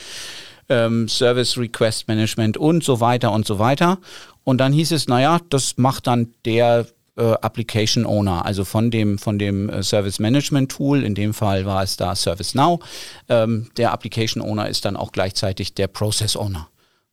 ähm, 0.70 1.10
Service 1.10 1.58
Request 1.58 2.08
Management 2.08 2.56
und 2.56 2.82
so 2.82 3.02
weiter 3.02 3.34
und 3.34 3.46
so 3.46 3.60
weiter. 3.60 3.98
Und 4.46 4.60
dann 4.60 4.72
hieß 4.72 4.94
es, 4.94 5.10
naja, 5.10 5.42
das 5.50 5.76
macht 5.76 6.08
dann 6.08 6.34
der 6.46 6.88
äh, 7.18 7.34
Application 7.42 8.06
Owner, 8.06 8.46
also 8.46 8.64
von 8.64 8.90
dem, 8.90 9.18
von 9.18 9.38
dem 9.38 9.68
äh, 9.70 9.84
Service 9.84 10.20
Management 10.20 10.72
Tool, 10.72 11.04
in 11.04 11.16
dem 11.16 11.34
Fall 11.34 11.66
war 11.66 11.84
es 11.84 11.98
da 11.98 12.16
ServiceNow. 12.16 12.80
Ähm, 13.28 13.70
der 13.76 13.92
Application 13.92 14.42
Owner 14.42 14.70
ist 14.70 14.86
dann 14.86 14.96
auch 14.96 15.12
gleichzeitig 15.12 15.74
der 15.74 15.88
Process 15.88 16.38
Owner. 16.38 16.70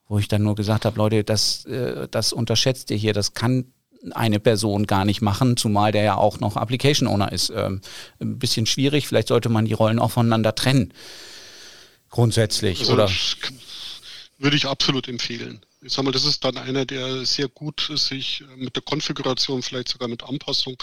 Wo 0.07 0.21
ich 0.21 0.29
dann 0.29 0.45
nur 0.45 0.55
gesagt 0.55 0.85
habe, 0.85 0.97
Leute, 0.99 1.25
das, 1.25 1.65
äh, 1.65 2.07
das 2.09 2.33
unterschätzt 2.33 2.93
ihr 2.93 2.97
hier, 2.97 3.13
das 3.13 3.35
kann 3.35 3.65
eine 4.13 4.41
Person 4.41 4.87
gar 4.87 5.05
nicht 5.05 5.21
machen, 5.21 5.57
zumal 5.57 5.93
der 5.93 6.03
ja 6.03 6.15
auch 6.17 6.41
noch 6.41 6.57
Application 6.57 7.09
Owner 7.09 7.33
ist. 7.33 7.51
Ähm, 7.51 7.81
ein 8.21 8.39
bisschen 8.39 8.67
schwierig, 8.67 9.07
vielleicht 9.07 9.29
sollte 9.29 9.49
man 9.49 9.65
die 9.65 9.73
Rollen 9.73 9.99
auch 9.99 10.11
voneinander 10.11 10.55
trennen. 10.55 10.93
Grundsätzlich, 12.09 12.81
also, 12.81 12.95
oder? 12.95 13.11
Würde 14.39 14.57
ich 14.57 14.67
absolut 14.67 15.07
empfehlen. 15.07 15.61
Ich 15.83 15.93
sag 15.93 16.05
mal, 16.05 16.13
das 16.13 16.25
ist 16.25 16.45
dann 16.45 16.59
einer, 16.59 16.85
der 16.85 17.25
sehr 17.25 17.49
gut 17.49 17.91
sich 17.95 18.43
äh, 18.43 18.57
mit 18.57 18.75
der 18.77 18.83
Konfiguration, 18.83 19.63
vielleicht 19.63 19.89
sogar 19.89 20.09
mit 20.09 20.23
Anpassung 20.23 20.77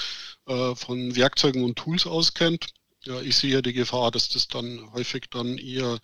äh, 0.47 0.75
von 0.75 1.15
Werkzeugen 1.15 1.63
und 1.63 1.77
Tools 1.77 2.05
auskennt. 2.05 2.67
Ja, 3.03 3.19
ich 3.21 3.35
sehe 3.35 3.53
ja 3.53 3.61
die 3.61 3.73
Gefahr, 3.73 4.11
dass 4.11 4.29
das 4.29 4.47
dann 4.47 4.91
häufig 4.93 5.25
dann 5.29 5.57
eher, 5.57 5.99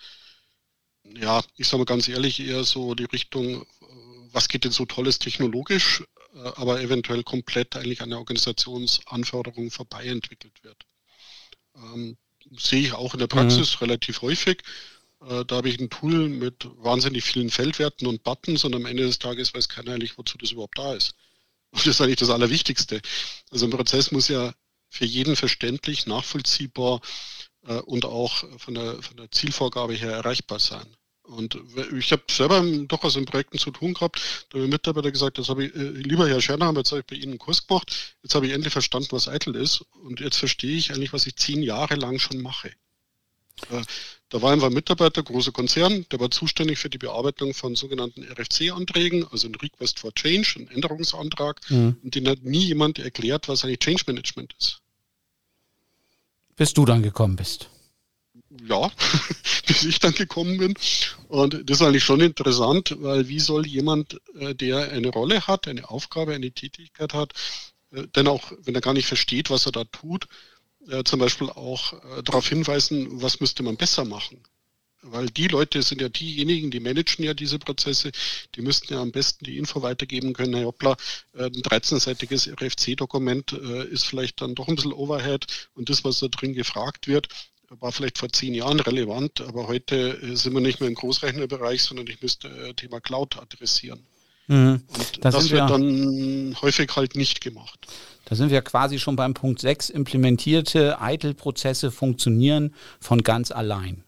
ja, 1.04 1.42
ich 1.58 1.68
sage 1.68 1.80
mal 1.80 1.86
ganz 1.86 2.08
ehrlich, 2.08 2.40
eher 2.40 2.64
so 2.64 2.96
die 2.96 3.06
Richtung, 3.06 3.62
äh, 3.62 3.66
was 4.32 4.48
geht 4.48 4.64
denn 4.64 4.72
so 4.72 4.86
tolles 4.86 5.20
technologisch 5.20 6.04
aber 6.34 6.82
eventuell 6.82 7.24
komplett 7.24 7.76
eigentlich 7.76 8.02
an 8.02 8.10
der 8.10 8.20
Organisationsanforderung 8.20 9.72
vorbei 9.72 10.06
entwickelt 10.06 10.64
wird. 10.64 10.86
Ähm, 11.76 12.18
sehe 12.58 12.82
ich 12.82 12.94
auch 12.94 13.14
in 13.14 13.20
der 13.20 13.28
Praxis 13.28 13.74
mhm. 13.74 13.86
relativ 13.86 14.22
häufig. 14.22 14.64
Äh, 15.22 15.46
da 15.46 15.58
habe 15.58 15.70
ich 15.70 15.80
ein 15.80 15.90
Tool 15.90 16.30
mit 16.30 16.68
wahnsinnig 16.78 17.24
vielen 17.24 17.50
Feldwerten 17.50 18.08
und 18.08 18.24
Buttons 18.24 18.64
und 18.64 18.76
am 18.76 18.86
Ende 18.86 19.04
des 19.04 19.20
Tages 19.20 19.54
weiß 19.54 19.70
keiner 19.70 19.94
eigentlich, 19.94 20.18
wozu 20.18 20.38
das 20.38 20.52
überhaupt 20.52 20.78
da 20.78 20.94
ist. 20.94 21.16
Und 21.74 21.80
das 21.80 21.96
ist 21.96 22.02
eigentlich 22.02 22.18
das 22.18 22.30
Allerwichtigste. 22.30 23.02
Also 23.50 23.66
ein 23.66 23.72
Prozess 23.72 24.12
muss 24.12 24.28
ja 24.28 24.54
für 24.90 25.06
jeden 25.06 25.36
verständlich, 25.36 26.06
nachvollziehbar 26.06 27.02
äh, 27.66 27.80
und 27.80 28.06
auch 28.06 28.44
von 28.60 28.76
der, 28.76 29.02
von 29.02 29.18
der 29.18 29.32
Zielvorgabe 29.32 29.94
her 29.94 30.12
erreichbar 30.12 30.60
sein. 30.60 30.86
Und 31.24 31.58
ich 31.98 32.12
habe 32.12 32.24
selber 32.30 32.62
durchaus 32.62 33.16
in 33.16 33.26
Projekten 33.26 33.58
zu 33.58 33.72
tun 33.72 33.94
gehabt, 33.94 34.46
da 34.50 34.60
haben 34.60 34.70
Mitarbeiter 34.70 35.12
gesagt, 35.12 35.38
das 35.38 35.48
habe 35.48 35.66
ich, 35.66 35.76
äh, 35.76 35.80
lieber 35.80 36.28
Herr 36.28 36.42
Scherner, 36.42 36.74
jetzt 36.76 36.92
habe 36.92 37.00
ich 37.00 37.08
bei 37.08 37.16
Ihnen 37.16 37.32
einen 37.34 37.40
Kurs 37.40 37.66
gemacht, 37.66 38.16
jetzt 38.24 38.36
habe 38.36 38.46
ich 38.46 38.52
endlich 38.52 38.74
verstanden, 38.74 39.08
was 39.12 39.30
Eitel 39.30 39.56
ist 39.56 39.86
und 40.04 40.20
jetzt 40.20 40.38
verstehe 40.38 40.76
ich 40.76 40.92
eigentlich, 40.92 41.14
was 41.14 41.26
ich 41.26 41.38
zehn 41.38 41.64
Jahre 41.64 41.96
lang 41.96 42.20
schon 42.20 42.42
mache. 42.42 42.72
Äh, 43.72 43.84
da 44.28 44.42
war 44.42 44.52
einfach 44.52 44.68
ein 44.68 44.74
Mitarbeiter, 44.74 45.24
großer 45.24 45.54
Konzern, 45.54 46.06
der 46.12 46.20
war 46.20 46.30
zuständig 46.30 46.78
für 46.78 46.90
die 46.90 46.98
Bearbeitung 46.98 47.54
von 47.54 47.76
sogenannten 47.76 48.24
RFC-Anträgen, 48.24 49.26
also 49.32 49.48
ein 49.48 49.56
Request 49.56 50.00
for 50.00 50.14
Change, 50.14 50.56
ein 50.60 50.68
Änderungsantrag, 50.72 51.62
mhm. 51.70 51.96
und 52.04 52.16
den 52.16 52.28
hat 52.28 52.44
nie 52.44 52.66
jemand 52.66 53.00
erklärt, 53.00 53.48
was 53.48 53.64
eigentlich 53.64 53.80
Change 53.80 54.04
Management 54.08 54.54
ist. 54.60 54.82
Bis 56.58 56.74
du 56.74 56.84
dann 56.84 57.02
gekommen 57.02 57.38
bist 57.38 57.70
ja, 58.68 58.92
bis 59.68 59.84
ich 59.84 60.00
dann 60.00 60.14
gekommen 60.14 60.58
bin. 60.58 60.74
Und 61.28 61.70
das 61.70 61.80
ist 61.80 61.86
eigentlich 61.86 62.04
schon 62.04 62.22
interessant, 62.22 62.96
weil 63.00 63.28
wie 63.28 63.40
soll 63.40 63.66
jemand, 63.66 64.20
äh, 64.36 64.54
der 64.54 64.92
eine 64.92 65.10
Rolle 65.10 65.48
hat, 65.48 65.68
eine 65.68 65.90
Aufgabe, 65.90 66.34
eine 66.34 66.52
Tätigkeit 66.52 67.14
hat, 67.14 67.34
äh, 67.92 68.08
denn 68.16 68.28
auch 68.28 68.52
wenn 68.64 68.76
er 68.76 68.82
gar 68.82 68.94
nicht 68.94 69.08
versteht, 69.08 69.50
was 69.50 69.66
er 69.66 69.72
da 69.72 69.84
tut, 69.86 70.28
äh, 70.90 71.04
zum 71.04 71.20
Beispiel 71.20 71.50
auch 71.50 71.94
darauf 72.24 72.48
hinweisen, 72.48 73.22
was 73.22 73.40
müsste 73.40 73.64
man 73.64 73.78
besser 73.78 74.06
machen. 74.06 74.44
Weil 75.06 75.26
die 75.26 75.48
Leute 75.48 75.82
sind 75.82 76.02
ja 76.02 76.08
diejenigen, 76.08 76.72
die 76.72 76.80
managen 76.80 77.26
ja 77.26 77.34
diese 77.34 77.60
Prozesse, 77.60 78.12
die 78.56 78.62
müssten 78.62 78.94
ja 78.94 79.02
am 79.02 79.12
besten 79.12 79.44
die 79.44 79.58
Info 79.58 79.82
weitergeben 79.82 80.32
können, 80.32 80.54
Herr 80.54 80.68
Hoppla, 80.68 80.96
ein 81.34 81.52
13-seitiges 81.52 82.48
RFC-Dokument 82.48 83.52
ist 83.52 84.06
vielleicht 84.06 84.40
dann 84.40 84.56
doch 84.56 84.70
ein 84.70 84.76
bisschen 84.78 84.94
Overhead 84.94 85.46
und 85.74 85.90
das, 85.90 86.06
was 86.06 86.20
da 86.20 86.30
drin 86.30 86.54
gefragt 86.54 87.08
wird, 87.08 87.28
war 87.80 87.92
vielleicht 87.92 88.18
vor 88.18 88.30
zehn 88.30 88.54
Jahren 88.54 88.80
relevant, 88.80 89.42
aber 89.42 89.68
heute 89.68 90.20
äh, 90.22 90.36
sind 90.36 90.54
wir 90.54 90.62
nicht 90.62 90.80
mehr 90.80 90.90
im 90.90 90.96
Großrechnerbereich, 90.96 91.84
sondern 91.84 92.08
ich 92.08 92.22
müsste 92.22 92.74
Thema 92.76 93.00
Cloud 93.00 93.38
adressieren. 93.38 94.00
Mhm. 94.48 94.82
Und 94.88 95.26
das, 95.26 95.36
das 95.36 95.52
wird 95.52 95.70
dann 95.70 96.56
häufig 96.62 96.90
halt 96.96 97.16
nicht 97.16 97.42
gemacht. 97.42 97.88
Da 98.26 98.36
sind 98.36 98.52
wir 98.52 98.62
quasi 98.62 99.00
schon 99.00 99.16
beim 99.16 99.34
Punkt 99.34 99.60
6. 99.60 99.90
Implementierte 99.90 100.98
ITIL-Prozesse 101.02 101.92
funktionieren 101.92 102.74
von 103.00 103.22
ganz 103.22 103.52
allein. 103.52 104.04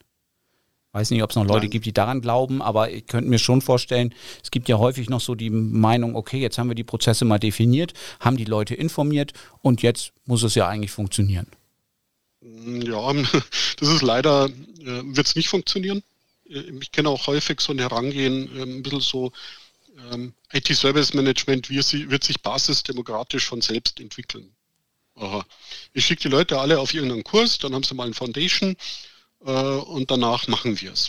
Weiß 0.92 1.10
nicht, 1.10 1.22
ob 1.22 1.28
es 1.28 1.36
noch 1.36 1.44
Leute 1.44 1.60
Nein. 1.60 1.70
gibt, 1.70 1.84
die 1.84 1.92
daran 1.92 2.22
glauben, 2.22 2.62
aber 2.62 2.90
ich 2.90 3.06
könnte 3.06 3.28
mir 3.28 3.38
schon 3.38 3.60
vorstellen, 3.60 4.14
es 4.42 4.50
gibt 4.50 4.66
ja 4.66 4.78
häufig 4.78 5.10
noch 5.10 5.20
so 5.20 5.34
die 5.34 5.50
Meinung, 5.50 6.16
okay, 6.16 6.38
jetzt 6.38 6.56
haben 6.56 6.68
wir 6.68 6.74
die 6.74 6.84
Prozesse 6.84 7.26
mal 7.26 7.38
definiert, 7.38 7.92
haben 8.18 8.38
die 8.38 8.46
Leute 8.46 8.74
informiert 8.74 9.34
und 9.60 9.82
jetzt 9.82 10.12
muss 10.24 10.42
es 10.42 10.54
ja 10.54 10.66
eigentlich 10.66 10.92
funktionieren. 10.92 11.48
Ja, 12.46 13.12
das 13.78 13.88
ist 13.88 14.02
leider, 14.02 14.46
äh, 14.46 15.02
wird 15.04 15.26
es 15.26 15.34
nicht 15.34 15.48
funktionieren. 15.48 16.02
Äh, 16.48 16.60
ich 16.80 16.92
kenne 16.92 17.08
auch 17.08 17.26
häufig 17.26 17.60
so 17.60 17.72
ein 17.72 17.78
Herangehen, 17.78 18.56
äh, 18.56 18.62
ein 18.62 18.82
bisschen 18.82 19.00
so, 19.00 19.32
ähm, 20.12 20.32
IT-Service 20.52 21.14
Management 21.14 21.70
wird 21.70 22.24
sich 22.24 22.40
basisdemokratisch 22.40 23.46
von 23.46 23.60
selbst 23.60 23.98
entwickeln. 23.98 24.54
Aha. 25.16 25.44
Ich 25.94 26.04
schicke 26.04 26.22
die 26.22 26.28
Leute 26.28 26.60
alle 26.60 26.78
auf 26.78 26.92
irgendeinen 26.92 27.24
Kurs, 27.24 27.58
dann 27.58 27.74
haben 27.74 27.82
sie 27.82 27.94
mal 27.94 28.06
ein 28.06 28.14
Foundation 28.14 28.76
äh, 29.44 29.50
und 29.50 30.10
danach 30.10 30.46
machen 30.48 30.80
wir 30.80 30.92
es. 30.92 31.08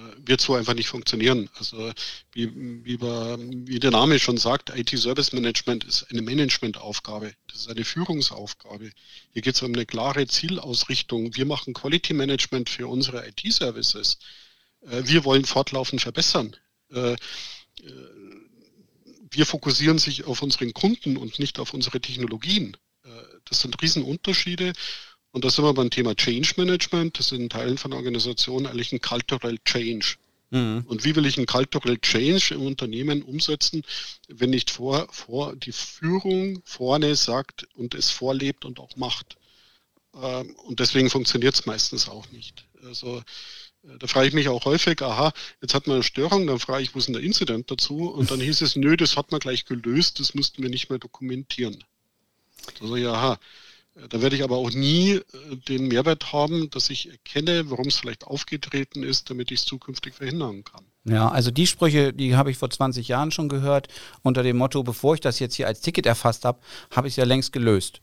Äh, 0.00 0.28
wird 0.28 0.40
so 0.40 0.54
einfach 0.54 0.74
nicht 0.74 0.88
funktionieren. 0.88 1.48
Also 1.54 1.92
wie, 2.32 2.50
wie, 2.84 3.00
wie 3.00 3.80
der 3.80 3.90
Name 3.90 4.18
schon 4.18 4.36
sagt, 4.36 4.70
IT-Service 4.70 5.32
Management 5.32 5.84
ist 5.84 6.06
eine 6.10 6.22
Managementaufgabe. 6.22 7.34
Das 7.48 7.60
ist 7.60 7.68
eine 7.68 7.84
Führungsaufgabe. 7.84 8.90
Hier 9.32 9.42
geht 9.42 9.54
es 9.54 9.62
um 9.62 9.72
eine 9.72 9.86
klare 9.86 10.26
Zielausrichtung. 10.26 11.34
Wir 11.34 11.46
machen 11.46 11.74
Quality 11.74 12.14
Management 12.14 12.68
für 12.68 12.86
unsere 12.86 13.26
IT-Services. 13.28 14.18
Äh, 14.82 15.02
wir 15.04 15.24
wollen 15.24 15.44
fortlaufend 15.44 16.00
verbessern. 16.00 16.56
Äh, 16.92 17.16
wir 19.32 19.46
fokussieren 19.46 19.98
sich 19.98 20.24
auf 20.24 20.42
unseren 20.42 20.74
Kunden 20.74 21.16
und 21.16 21.38
nicht 21.38 21.58
auf 21.58 21.72
unsere 21.72 22.00
Technologien. 22.00 22.76
Das 23.48 23.62
sind 23.62 23.80
Riesenunterschiede. 23.80 24.72
Und 25.32 25.44
da 25.44 25.50
sind 25.50 25.64
wir 25.64 25.74
beim 25.74 25.90
Thema 25.90 26.14
Change 26.14 26.54
Management. 26.56 27.18
Das 27.18 27.26
ist 27.26 27.38
in 27.38 27.48
Teilen 27.48 27.78
von 27.78 27.92
Organisationen 27.92 28.66
eigentlich 28.66 28.92
ein 28.92 29.00
Cultural 29.00 29.58
Change. 29.64 30.16
Mhm. 30.50 30.84
Und 30.86 31.04
wie 31.04 31.14
will 31.14 31.26
ich 31.26 31.38
ein 31.38 31.46
Cultural 31.46 31.96
Change 31.98 32.54
im 32.54 32.62
Unternehmen 32.62 33.22
umsetzen, 33.22 33.82
wenn 34.28 34.50
nicht 34.50 34.70
vor, 34.70 35.06
vor 35.12 35.54
die 35.54 35.72
Führung 35.72 36.60
vorne 36.64 37.14
sagt 37.14 37.68
und 37.74 37.94
es 37.94 38.10
vorlebt 38.10 38.64
und 38.64 38.80
auch 38.80 38.96
macht? 38.96 39.36
Ähm, 40.20 40.56
und 40.66 40.80
deswegen 40.80 41.10
funktioniert 41.10 41.54
es 41.54 41.66
meistens 41.66 42.08
auch 42.08 42.28
nicht. 42.32 42.64
Also 42.84 43.22
da 43.82 44.06
frage 44.06 44.28
ich 44.28 44.34
mich 44.34 44.48
auch 44.48 44.64
häufig, 44.64 45.00
aha, 45.00 45.32
jetzt 45.62 45.74
hat 45.74 45.86
man 45.86 45.96
eine 45.96 46.02
Störung, 46.02 46.46
dann 46.46 46.58
frage 46.58 46.82
ich, 46.82 46.94
wo 46.94 46.98
ist 46.98 47.06
denn 47.06 47.14
der 47.14 47.22
Incident 47.22 47.70
dazu? 47.70 48.10
Und 48.10 48.30
dann 48.30 48.40
hieß 48.40 48.60
es, 48.60 48.76
nö, 48.76 48.96
das 48.96 49.16
hat 49.16 49.30
man 49.30 49.40
gleich 49.40 49.64
gelöst, 49.64 50.20
das 50.20 50.34
müssten 50.34 50.62
wir 50.62 50.68
nicht 50.68 50.90
mehr 50.90 50.98
dokumentieren. 50.98 51.82
Also 52.80 52.96
ja, 52.96 53.12
aha. 53.12 53.40
Da 54.08 54.22
werde 54.22 54.36
ich 54.36 54.42
aber 54.42 54.56
auch 54.56 54.70
nie 54.70 55.12
äh, 55.12 55.22
den 55.68 55.88
Mehrwert 55.88 56.32
haben, 56.32 56.70
dass 56.70 56.90
ich 56.90 57.10
erkenne, 57.10 57.70
warum 57.70 57.88
es 57.88 57.96
vielleicht 57.96 58.24
aufgetreten 58.24 59.02
ist, 59.02 59.30
damit 59.30 59.50
ich 59.50 59.60
es 59.60 59.66
zukünftig 59.66 60.14
verhindern 60.14 60.64
kann. 60.64 60.84
Ja, 61.04 61.28
also 61.28 61.50
die 61.50 61.66
Sprüche, 61.66 62.12
die 62.12 62.36
habe 62.36 62.50
ich 62.50 62.58
vor 62.58 62.70
20 62.70 63.08
Jahren 63.08 63.30
schon 63.30 63.48
gehört, 63.48 63.88
unter 64.22 64.42
dem 64.42 64.56
Motto, 64.56 64.82
bevor 64.82 65.14
ich 65.14 65.20
das 65.20 65.38
jetzt 65.38 65.54
hier 65.54 65.66
als 65.66 65.80
Ticket 65.80 66.06
erfasst 66.06 66.44
habe, 66.44 66.60
habe 66.90 67.08
ich 67.08 67.12
es 67.12 67.16
ja 67.16 67.24
längst 67.24 67.52
gelöst. 67.52 68.00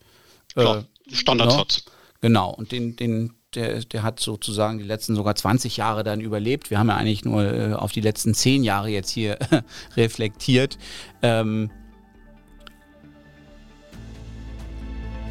Klar, 0.54 0.84
äh, 1.08 1.14
Standardsatz. 1.14 1.84
No? 1.86 1.92
Genau, 2.20 2.50
und 2.50 2.72
den, 2.72 2.96
den, 2.96 3.34
der, 3.54 3.80
der 3.84 4.02
hat 4.02 4.20
sozusagen 4.20 4.78
die 4.78 4.84
letzten 4.84 5.14
sogar 5.14 5.36
20 5.36 5.76
Jahre 5.76 6.02
dann 6.02 6.20
überlebt. 6.20 6.70
Wir 6.70 6.78
haben 6.78 6.88
ja 6.88 6.96
eigentlich 6.96 7.24
nur 7.24 7.44
äh, 7.44 7.74
auf 7.74 7.92
die 7.92 8.00
letzten 8.00 8.34
10 8.34 8.64
Jahre 8.64 8.88
jetzt 8.88 9.10
hier 9.10 9.38
reflektiert. 9.96 10.78
Ähm 11.22 11.70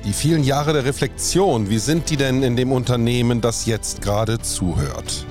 die 0.08 0.14
vielen 0.14 0.46
Jahre 0.46 0.72
der 0.72 0.86
Reflexion, 0.86 1.70
wie 1.70 1.80
sind 1.80 2.10
die 2.10 2.16
denn 2.16 2.42
in 2.42 2.56
dem 2.56 2.72
Unternehmen, 2.72 3.42
das 3.42 3.66
jetzt 3.66 4.02
gerade 4.02 4.40
zuhört? 4.40 5.26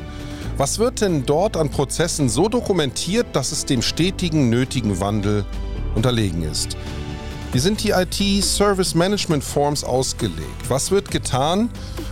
Was 0.58 0.78
wird 0.78 1.00
denn 1.00 1.24
dort 1.24 1.56
an 1.56 1.70
Prozessen 1.70 2.28
so 2.28 2.50
dokumentiert, 2.50 3.26
dass 3.32 3.52
es 3.52 3.64
dem 3.64 3.80
stetigen 3.80 4.50
nötigen 4.50 5.00
Wandel 5.00 5.46
unterlegen 5.94 6.42
ist? 6.42 6.76
Wie 7.52 7.58
sind 7.58 7.82
die 7.82 7.90
IT-Service 7.90 8.94
Management 8.94 9.42
Forms 9.42 9.82
ausgelegt? 9.82 10.68
Was 10.68 10.90
wird 10.90 11.10
getan, 11.10 11.70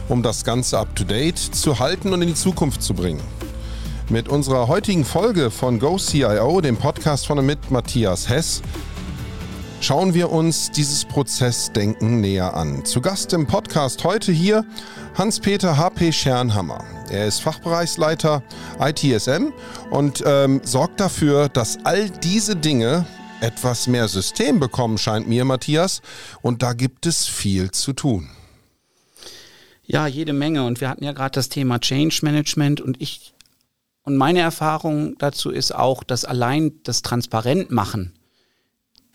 um 0.09 0.23
das 0.23 0.43
Ganze 0.43 0.79
up-to-date 0.79 1.39
zu 1.39 1.79
halten 1.79 2.15
und 2.15 2.23
in 2.23 2.29
die 2.29 2.35
Zukunft 2.35 2.83
zu 2.83 2.95
bringen. 2.95 3.21
Mit 4.09 4.31
unserer 4.31 4.69
heutigen 4.69 5.05
Folge 5.05 5.51
von 5.51 5.79
GoCIO, 5.79 6.63
dem 6.63 6.79
Podcast 6.79 7.27
von 7.27 7.39
und 7.39 7.47
mit 7.47 7.71
Matthias 7.71 8.29
Hess, 8.31 8.63
schauen 9.85 10.15
wir 10.15 10.33
uns 10.33 10.71
dieses 10.71 11.05
Prozessdenken 11.05 12.23
näher 12.23 12.55
an. 12.55 12.87
Zu 12.87 13.03
Gast 13.03 13.35
im 13.35 13.47
Podcast 13.47 14.03
heute 14.03 14.33
hier 14.33 14.65
Hans-Peter 15.15 15.77
H.P. 15.77 16.11
Schernhammer. 16.11 16.83
Er 17.11 17.27
ist 17.27 17.41
Fachbereichsleiter 17.41 18.43
ITSM 18.81 19.53
und 19.91 20.23
ähm, 20.25 20.63
sorgt 20.65 21.01
dafür, 21.01 21.51
dass 21.51 21.79
all 21.85 22.09
diese 22.09 22.57
Dinge 22.57 23.05
etwas 23.43 23.87
mehr 23.87 24.09
System 24.09 24.59
bekommen, 24.59 24.97
scheint 24.97 25.29
mir, 25.29 25.45
Matthias. 25.45 26.01
Und 26.41 26.63
da 26.63 26.73
gibt 26.73 27.05
es 27.05 27.27
viel 27.27 27.71
zu 27.71 27.93
tun. 27.93 28.31
Ja, 29.85 30.07
jede 30.07 30.33
Menge. 30.33 30.65
Und 30.65 30.81
wir 30.81 30.89
hatten 30.89 31.05
ja 31.05 31.13
gerade 31.13 31.35
das 31.35 31.51
Thema 31.51 31.79
Change 31.79 32.21
Management 32.23 32.81
und 32.81 33.03
ich 33.03 33.35
und 34.05 34.17
meine 34.17 34.41
Erfahrung 34.41 35.17
dazu 35.19 35.51
ist 35.51 35.75
auch, 35.75 36.05
dass 36.05 36.25
allein 36.25 36.73
das 36.85 37.03
Transparentmachen 37.03 38.15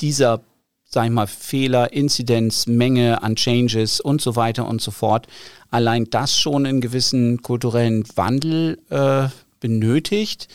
dieser, 0.01 0.41
sag 0.89 1.05
ich 1.05 1.11
mal, 1.11 1.27
Fehler, 1.27 1.93
Inzidenz, 1.93 2.67
Menge 2.67 3.23
an 3.23 3.35
Changes 3.35 4.01
und 4.01 4.21
so 4.21 4.35
weiter 4.35 4.67
und 4.67 4.81
so 4.81 4.91
fort, 4.91 5.27
allein 5.69 6.09
das 6.09 6.37
schon 6.37 6.65
einen 6.65 6.81
gewissen 6.81 7.41
kulturellen 7.41 8.03
Wandel 8.15 8.79
äh, 8.89 9.29
benötigt 9.59 10.47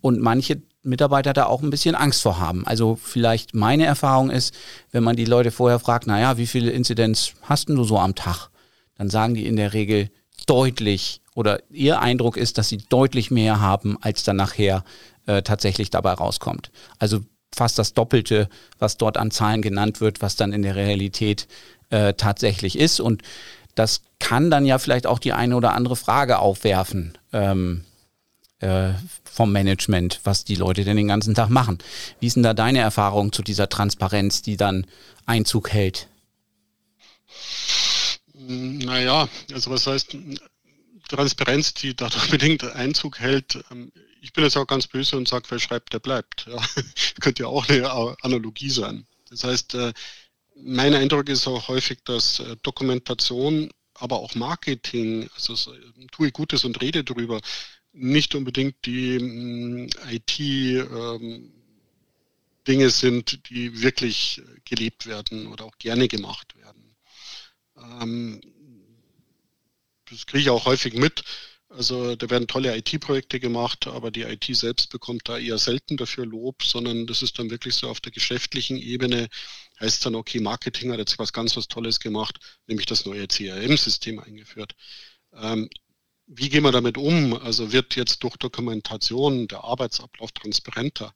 und 0.00 0.20
manche 0.20 0.62
Mitarbeiter 0.82 1.32
da 1.32 1.46
auch 1.46 1.62
ein 1.62 1.70
bisschen 1.70 1.94
Angst 1.94 2.22
vor 2.22 2.40
haben. 2.40 2.66
Also 2.66 2.98
vielleicht 3.00 3.54
meine 3.54 3.84
Erfahrung 3.84 4.30
ist, 4.30 4.52
wenn 4.90 5.04
man 5.04 5.14
die 5.14 5.26
Leute 5.26 5.52
vorher 5.52 5.78
fragt, 5.78 6.08
naja, 6.08 6.38
wie 6.38 6.48
viele 6.48 6.72
Inzidenz 6.72 7.34
hast 7.42 7.68
du 7.68 7.84
so 7.84 7.98
am 7.98 8.14
Tag? 8.14 8.48
dann 9.02 9.10
sagen 9.10 9.34
die 9.34 9.46
in 9.46 9.56
der 9.56 9.72
Regel 9.72 10.10
deutlich 10.46 11.20
oder 11.34 11.60
ihr 11.70 12.00
Eindruck 12.00 12.36
ist, 12.36 12.56
dass 12.56 12.68
sie 12.68 12.76
deutlich 12.76 13.32
mehr 13.32 13.60
haben, 13.60 13.96
als 14.00 14.22
dann 14.22 14.36
nachher 14.36 14.84
äh, 15.26 15.42
tatsächlich 15.42 15.90
dabei 15.90 16.12
rauskommt. 16.12 16.70
Also 17.00 17.20
fast 17.54 17.78
das 17.78 17.94
Doppelte, 17.94 18.48
was 18.78 18.96
dort 18.96 19.16
an 19.16 19.30
Zahlen 19.30 19.62
genannt 19.62 20.00
wird, 20.00 20.22
was 20.22 20.36
dann 20.36 20.52
in 20.52 20.62
der 20.62 20.76
Realität 20.76 21.46
äh, 21.90 22.14
tatsächlich 22.14 22.78
ist. 22.78 23.00
Und 23.00 23.22
das 23.74 24.02
kann 24.18 24.50
dann 24.50 24.66
ja 24.66 24.78
vielleicht 24.78 25.06
auch 25.06 25.18
die 25.18 25.32
eine 25.32 25.56
oder 25.56 25.74
andere 25.74 25.96
Frage 25.96 26.38
aufwerfen 26.38 27.18
ähm, 27.32 27.84
äh, 28.60 28.90
vom 29.24 29.52
Management, 29.52 30.20
was 30.24 30.44
die 30.44 30.54
Leute 30.54 30.84
denn 30.84 30.96
den 30.96 31.08
ganzen 31.08 31.34
Tag 31.34 31.48
machen. 31.48 31.78
Wie 32.20 32.26
ist 32.26 32.36
denn 32.36 32.42
da 32.42 32.54
deine 32.54 32.80
Erfahrung 32.80 33.32
zu 33.32 33.42
dieser 33.42 33.68
Transparenz, 33.68 34.42
die 34.42 34.56
dann 34.56 34.86
Einzug 35.26 35.70
hält? 35.70 36.08
Naja, 38.34 39.28
also 39.52 39.70
was 39.70 39.86
heißt 39.86 40.16
Transparenz, 41.12 41.74
die 41.74 41.94
dadurch 41.94 42.30
bedingt 42.30 42.64
Einzug 42.64 43.20
hält. 43.20 43.62
Ähm, 43.70 43.92
ich 44.20 44.32
bin 44.32 44.44
jetzt 44.44 44.56
auch 44.56 44.66
ganz 44.66 44.86
böse 44.86 45.16
und 45.16 45.28
sage, 45.28 45.46
wer 45.48 45.58
schreibt, 45.58 45.92
der 45.92 45.98
bleibt. 45.98 46.46
Ja, 46.46 46.60
könnte 47.20 47.42
ja 47.42 47.48
auch 47.48 47.68
eine 47.68 48.16
Analogie 48.22 48.70
sein. 48.70 49.06
Das 49.28 49.44
heißt, 49.44 49.74
äh, 49.74 49.92
mein 50.56 50.94
Eindruck 50.94 51.28
ist 51.28 51.46
auch 51.46 51.68
häufig, 51.68 51.98
dass 52.04 52.40
äh, 52.40 52.56
Dokumentation, 52.62 53.70
aber 53.94 54.20
auch 54.20 54.34
Marketing, 54.34 55.28
also 55.34 55.54
tue 56.10 56.32
Gutes 56.32 56.64
und 56.64 56.80
rede 56.80 57.04
darüber, 57.04 57.40
nicht 57.92 58.34
unbedingt 58.34 58.76
die 58.84 59.18
mm, 59.18 59.88
IT-Dinge 60.10 61.50
ähm, 62.66 62.90
sind, 62.90 63.48
die 63.50 63.82
wirklich 63.82 64.42
gelebt 64.64 65.06
werden 65.06 65.46
oder 65.46 65.64
auch 65.64 65.78
gerne 65.78 66.08
gemacht 66.08 66.54
werden. 66.56 66.96
Das 70.12 70.26
kriege 70.26 70.42
ich 70.42 70.50
auch 70.50 70.66
häufig 70.66 70.94
mit. 70.94 71.24
Also 71.70 72.16
da 72.16 72.28
werden 72.28 72.46
tolle 72.46 72.76
IT-Projekte 72.76 73.40
gemacht, 73.40 73.86
aber 73.86 74.10
die 74.10 74.22
IT 74.22 74.44
selbst 74.54 74.90
bekommt 74.90 75.26
da 75.26 75.38
eher 75.38 75.56
selten 75.56 75.96
dafür 75.96 76.26
Lob, 76.26 76.62
sondern 76.62 77.06
das 77.06 77.22
ist 77.22 77.38
dann 77.38 77.48
wirklich 77.50 77.74
so 77.76 77.88
auf 77.88 78.00
der 78.00 78.12
geschäftlichen 78.12 78.76
Ebene, 78.76 79.28
heißt 79.80 80.04
dann, 80.04 80.14
okay, 80.14 80.40
Marketing 80.40 80.92
hat 80.92 80.98
jetzt 80.98 81.18
was 81.18 81.32
ganz 81.32 81.56
was 81.56 81.68
Tolles 81.68 81.98
gemacht, 81.98 82.38
nämlich 82.66 82.86
das 82.86 83.06
neue 83.06 83.26
CRM-System 83.26 84.18
eingeführt. 84.18 84.74
Ähm, 85.32 85.70
wie 86.26 86.50
gehen 86.50 86.62
wir 86.64 86.72
damit 86.72 86.98
um? 86.98 87.34
Also 87.34 87.72
wird 87.72 87.96
jetzt 87.96 88.22
durch 88.22 88.36
Dokumentation 88.36 89.48
der 89.48 89.64
Arbeitsablauf 89.64 90.32
transparenter? 90.32 91.14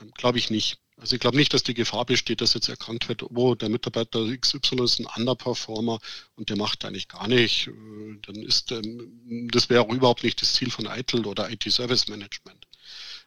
Ähm, 0.00 0.10
Glaube 0.16 0.38
ich 0.38 0.50
nicht. 0.50 0.78
Also 1.00 1.14
ich 1.14 1.20
glaube 1.20 1.36
nicht, 1.36 1.54
dass 1.54 1.62
die 1.62 1.74
Gefahr 1.74 2.04
besteht, 2.04 2.40
dass 2.40 2.54
jetzt 2.54 2.68
erkannt 2.68 3.08
wird, 3.08 3.22
oh, 3.22 3.54
der 3.54 3.68
Mitarbeiter 3.68 4.26
XY 4.36 4.82
ist 4.82 4.98
ein 4.98 5.06
Underperformer 5.06 6.00
und 6.34 6.50
der 6.50 6.56
macht 6.56 6.84
eigentlich 6.84 7.06
gar 7.06 7.28
nicht. 7.28 7.68
Äh, 7.68 8.18
dann 8.22 8.36
ist, 8.36 8.72
ähm, 8.72 9.48
das 9.52 9.70
wäre 9.70 9.82
auch 9.82 9.92
überhaupt 9.92 10.24
nicht 10.24 10.42
das 10.42 10.54
Ziel 10.54 10.70
von 10.70 10.86
ITIL 10.86 11.24
oder 11.24 11.50
IT 11.50 11.64
Service 11.70 12.08
Management. 12.08 12.66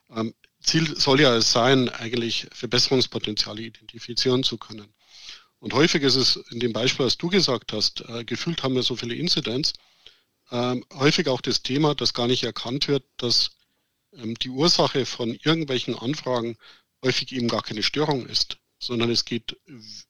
Ähm, 0.10 0.34
Ziel 0.62 0.96
soll 0.98 1.22
ja 1.22 1.40
sein, 1.42 1.88
eigentlich 1.90 2.48
Verbesserungspotenziale 2.52 3.62
identifizieren 3.62 4.44
zu 4.44 4.58
können. 4.58 4.94
Und 5.60 5.74
häufig 5.74 6.04
ist 6.04 6.16
es 6.16 6.36
in 6.52 6.60
dem 6.60 6.74
Beispiel, 6.74 7.06
was 7.06 7.18
du 7.18 7.30
gesagt 7.30 7.72
hast, 7.72 8.02
äh, 8.02 8.26
gefühlt 8.26 8.64
haben 8.64 8.76
wir 8.76 8.84
so 8.84 8.98
viele 8.98 9.16
Incidents, 9.16 9.74
ähm, 10.52 10.84
häufig 10.94 11.30
auch 11.30 11.40
das 11.40 11.64
Thema, 11.64 11.96
dass 11.96 12.14
gar 12.14 12.28
nicht 12.28 12.44
erkannt 12.44 12.90
wird, 12.90 13.06
dass 13.18 13.52
die 14.44 14.50
Ursache 14.50 15.06
von 15.06 15.34
irgendwelchen 15.36 15.98
Anfragen 15.98 16.58
häufig 17.04 17.32
eben 17.32 17.48
gar 17.48 17.64
keine 17.64 17.84
Störung 17.84 18.26
ist, 18.26 18.58
sondern 18.80 19.10
es 19.12 19.26
geht 19.26 19.58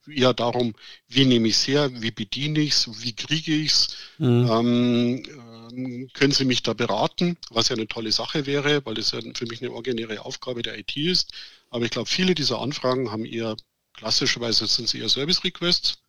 eher 0.08 0.34
darum, 0.34 0.74
wie 1.08 1.26
nehme 1.26 1.48
ich 1.48 1.56
es 1.56 1.68
her, 1.68 2.02
wie 2.02 2.12
bediene 2.12 2.60
ich 2.60 2.72
es, 2.72 3.04
wie 3.04 3.14
kriege 3.14 3.54
ich 3.54 3.72
es, 3.72 3.88
mhm. 4.18 4.50
ähm, 4.50 5.24
ähm, 5.72 6.10
können 6.14 6.32
Sie 6.32 6.46
mich 6.46 6.64
da 6.64 6.74
beraten, 6.74 7.38
was 7.50 7.70
ja 7.70 7.76
eine 7.76 7.88
tolle 7.88 8.12
Sache 8.12 8.46
wäre, 8.46 8.86
weil 8.86 8.96
das 8.96 9.12
ja 9.12 9.20
für 9.34 9.46
mich 9.46 9.62
eine 9.62 9.72
originäre 9.72 10.22
Aufgabe 10.22 10.62
der 10.62 10.78
IT 10.78 10.96
ist. 10.96 11.32
Aber 11.70 11.86
ich 11.86 11.92
glaube, 11.92 12.10
viele 12.10 12.36
dieser 12.36 12.60
Anfragen 12.60 13.12
haben 13.12 13.26
eher, 13.26 13.56
klassischerweise 13.94 14.68
sind 14.68 14.90
sie 14.90 15.00
eher 15.00 15.10
Service-Requests 15.10 16.00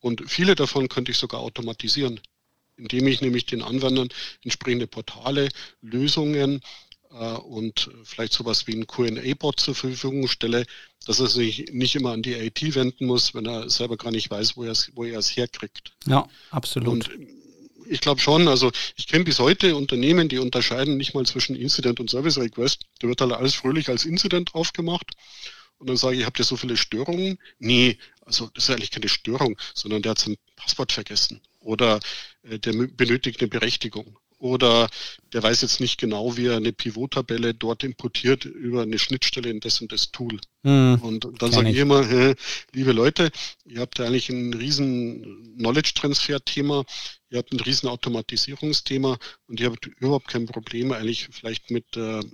und 0.00 0.30
viele 0.30 0.54
davon 0.54 0.88
könnte 0.88 1.12
ich 1.12 1.18
sogar 1.18 1.40
automatisieren, 1.40 2.20
indem 2.76 3.06
ich 3.06 3.20
nämlich 3.20 3.46
den 3.46 3.62
Anwendern 3.62 4.08
entsprechende 4.42 4.86
Portale, 4.86 5.50
Lösungen 5.82 6.56
äh, 6.56 6.60
und 7.10 7.90
vielleicht 8.04 8.32
sowas 8.32 8.66
wie 8.66 8.74
ein 8.74 8.86
QA-Bot 8.86 9.60
zur 9.60 9.74
Verfügung 9.74 10.28
stelle, 10.28 10.64
dass 11.06 11.18
er 11.18 11.26
sich 11.26 11.72
nicht 11.72 11.96
immer 11.96 12.12
an 12.12 12.22
die 12.22 12.34
IT 12.34 12.74
wenden 12.74 13.06
muss, 13.06 13.34
wenn 13.34 13.46
er 13.46 13.68
selber 13.68 13.96
gar 13.96 14.12
nicht 14.12 14.30
weiß, 14.30 14.56
wo 14.56 14.64
er 14.64 14.72
es, 14.72 14.92
wo 14.94 15.04
er 15.04 15.18
es 15.18 15.36
herkriegt. 15.36 15.92
Ja, 16.06 16.28
absolut. 16.50 16.88
Und 16.88 17.10
ich 17.86 18.00
glaube 18.00 18.20
schon, 18.20 18.46
also 18.46 18.70
ich 18.96 19.08
kenne 19.08 19.24
bis 19.24 19.40
heute 19.40 19.74
Unternehmen, 19.74 20.28
die 20.28 20.38
unterscheiden 20.38 20.96
nicht 20.96 21.14
mal 21.14 21.26
zwischen 21.26 21.56
Incident 21.56 21.98
und 21.98 22.08
Service 22.08 22.38
Request. 22.38 22.84
Da 23.00 23.08
wird 23.08 23.20
halt 23.20 23.32
alles 23.32 23.54
fröhlich 23.54 23.88
als 23.88 24.04
Incident 24.04 24.54
aufgemacht. 24.54 25.14
Und 25.78 25.88
dann 25.88 25.96
sage 25.96 26.16
ich, 26.16 26.24
habt 26.24 26.38
ihr 26.38 26.44
so 26.44 26.56
viele 26.56 26.76
Störungen? 26.76 27.38
Nee, 27.58 27.98
also 28.24 28.48
das 28.54 28.64
ist 28.64 28.70
eigentlich 28.70 28.92
keine 28.92 29.08
Störung, 29.08 29.58
sondern 29.74 30.02
der 30.02 30.10
hat 30.10 30.18
sein 30.20 30.36
Passwort 30.54 30.92
vergessen. 30.92 31.40
Oder 31.58 31.98
äh, 32.42 32.58
der 32.58 32.72
benötigt 32.72 33.40
eine 33.40 33.48
Berechtigung 33.48 34.18
oder 34.40 34.88
der 35.32 35.42
weiß 35.42 35.60
jetzt 35.60 35.80
nicht 35.80 35.98
genau, 35.98 36.36
wie 36.36 36.46
er 36.46 36.56
eine 36.56 36.72
Pivot-Tabelle 36.72 37.54
dort 37.54 37.84
importiert 37.84 38.44
über 38.46 38.82
eine 38.82 38.98
Schnittstelle 38.98 39.50
in 39.50 39.60
das 39.60 39.80
und 39.80 39.92
das 39.92 40.10
Tool. 40.10 40.40
Hm, 40.64 40.98
und 41.02 41.28
dann 41.40 41.52
sage 41.52 41.70
ich 41.70 41.76
immer, 41.76 42.04
hey, 42.04 42.34
liebe 42.72 42.92
Leute, 42.92 43.30
ihr 43.66 43.80
habt 43.80 44.00
eigentlich 44.00 44.30
ein 44.30 44.52
riesen 44.54 45.54
Knowledge-Transfer-Thema, 45.58 46.84
ihr 47.28 47.38
habt 47.38 47.52
ein 47.52 47.60
riesen 47.60 47.88
Automatisierungsthema 47.88 49.18
und 49.46 49.60
ihr 49.60 49.66
habt 49.66 49.86
überhaupt 49.86 50.28
kein 50.28 50.46
Problem 50.46 50.92
eigentlich 50.92 51.28
vielleicht 51.30 51.70
mit 51.70 51.84
der 51.94 52.24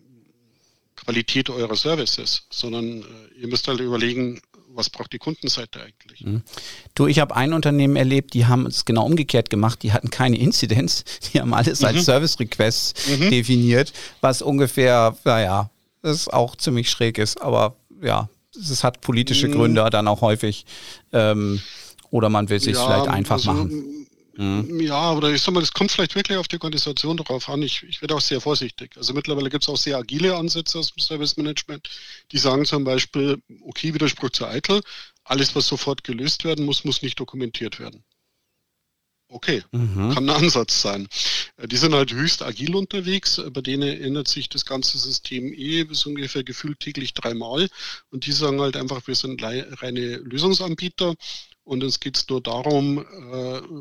Qualität 0.95 1.51
eurer 1.51 1.77
Services, 1.77 2.47
sondern 2.51 3.03
äh, 3.03 3.41
ihr 3.41 3.49
müsst 3.49 3.69
halt 3.69 3.81
überlegen, 3.81 4.41
was 4.77 4.91
braucht 4.91 5.13
die 5.13 5.19
Kundenseite 5.19 5.83
eigentlich? 5.83 6.25
Mhm. 6.25 6.43
Du, 6.95 7.07
ich 7.07 7.19
habe 7.19 7.35
ein 7.35 7.53
Unternehmen 7.53 7.97
erlebt, 7.97 8.35
die 8.35 8.47
haben 8.47 8.67
es 8.67 8.85
genau 8.85 9.05
umgekehrt 9.05 9.51
gemacht. 9.51 9.83
Die 9.83 9.93
hatten 9.93 10.11
keine 10.11 10.39
Inzidenz, 10.39 11.05
die 11.33 11.41
haben 11.41 11.55
alles 11.55 11.81
mhm. 11.81 11.87
als 11.87 12.05
Service 12.05 12.39
Requests 12.39 13.09
mhm. 13.09 13.31
definiert, 13.31 13.93
was 14.21 14.43
ungefähr, 14.43 15.17
naja, 15.25 15.71
das 16.03 16.29
auch 16.29 16.57
ziemlich 16.57 16.91
schräg 16.91 17.19
ist, 17.19 17.41
aber 17.41 17.75
ja, 18.01 18.29
es 18.55 18.85
hat 18.85 19.01
politische 19.01 19.49
mhm. 19.49 19.53
Gründe 19.53 19.91
dann 19.91 20.09
auch 20.09 20.21
häufig. 20.21 20.67
Ähm, 21.13 21.61
oder 22.11 22.29
man 22.29 22.49
will 22.49 22.59
es 22.59 22.65
sich 22.65 22.77
ja, 22.77 22.85
vielleicht 22.85 23.09
einfach 23.09 23.37
also, 23.37 23.53
machen. 23.53 24.06
Mhm. 24.37 24.81
Ja, 24.81 25.13
oder 25.13 25.31
ich 25.31 25.43
sag 25.43 25.55
mal, 25.55 25.61
das 25.61 25.73
kommt 25.73 25.91
vielleicht 25.91 26.15
wirklich 26.15 26.37
auf 26.37 26.49
die 26.49 26.57
Organisation 26.57 27.17
darauf 27.17 27.49
an. 27.49 27.63
Ich, 27.63 27.83
ich 27.83 28.03
werde 28.03 28.15
auch 28.15 28.21
sehr 28.21 28.41
vorsichtig. 28.41 28.97
Also 28.97 29.15
mittlerweile 29.15 29.51
gibt 29.51 29.65
es 29.65 29.69
auch 29.69 29.77
sehr 29.77 29.97
agile 29.97 30.37
Ansätze 30.37 30.79
aus 30.79 30.93
dem 30.93 31.01
Service 31.01 31.37
Management, 31.37 31.89
die 32.33 32.39
sagen 32.39 32.65
zum 32.65 32.85
Beispiel, 32.85 33.43
okay, 33.63 33.95
Widerspruch 33.95 34.31
zu 34.31 34.47
eitel, 34.47 34.83
alles, 35.25 35.57
was 35.57 35.67
sofort 35.67 36.05
gelöst 36.05 36.45
werden 36.45 36.65
muss, 36.65 36.85
muss 36.85 37.03
nicht 37.03 37.19
dokumentiert 37.19 37.81
werden. 37.81 38.05
Okay, 39.29 39.65
mhm. 39.73 40.15
kann 40.15 40.31
ein 40.31 40.37
Ansatz 40.37 40.83
sein. 40.83 41.09
Äh, 41.57 41.67
die 41.67 41.77
sind 41.77 41.95
halt 41.95 42.13
höchst 42.13 42.43
agil 42.43 42.77
unterwegs, 42.77 43.43
bei 43.51 43.61
denen 43.61 44.01
ändert 44.01 44.29
sich 44.29 44.49
das 44.49 44.65
ganze 44.65 44.99
System 44.99 45.53
eh 45.53 45.83
bis 45.83 46.07
ungefähr 46.07 46.45
gefühlt 46.45 46.79
täglich 46.79 47.13
dreimal 47.13 47.69
und 48.11 48.27
die 48.27 48.33
sagen 48.33 48.61
halt 48.61 48.77
einfach, 48.77 49.05
wir 49.07 49.17
sind 49.17 49.43
reine 49.43 50.17
Lösungsanbieter 50.19 51.15
und 51.67 51.83
uns 51.83 51.99
geht 52.01 52.17
es 52.17 52.29
nur 52.29 52.41
darum, 52.41 52.99
äh, 52.99 53.05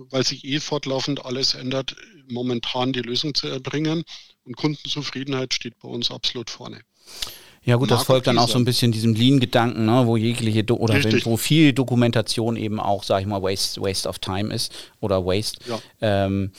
weil 0.09 0.25
sich 0.25 0.43
eh 0.43 0.59
fortlaufend 0.59 1.23
alles 1.23 1.53
ändert, 1.53 1.95
momentan 2.27 2.93
die 2.93 3.01
Lösung 3.01 3.35
zu 3.35 3.47
erbringen. 3.47 4.03
Und 4.43 4.57
Kundenzufriedenheit 4.57 5.53
steht 5.53 5.77
bei 5.79 5.87
uns 5.87 6.09
absolut 6.11 6.49
vorne. 6.49 6.81
Ja 7.63 7.77
gut, 7.77 7.89
das 7.89 8.03
folgt 8.03 8.27
dann 8.27 8.37
auch 8.37 8.49
so 8.49 8.57
ein 8.57 8.65
bisschen 8.65 8.91
diesem 8.91 9.15
Lean-Gedanken, 9.15 9.85
ne, 9.85 10.05
wo 10.05 10.17
jegliche 10.17 10.63
Do 10.63 10.75
oder 10.75 11.03
wenn, 11.03 11.25
wo 11.25 11.37
viel 11.37 11.73
Dokumentation 11.73 12.57
eben 12.57 12.79
auch, 12.79 13.03
sage 13.03 13.21
ich 13.21 13.27
mal, 13.27 13.41
Waste, 13.41 13.81
Waste 13.81 14.09
of 14.09 14.19
Time 14.19 14.53
ist 14.53 14.73
oder 14.99 15.25
Waste. 15.25 15.59
Ja. 15.67 15.79
Ähm, 16.01 16.51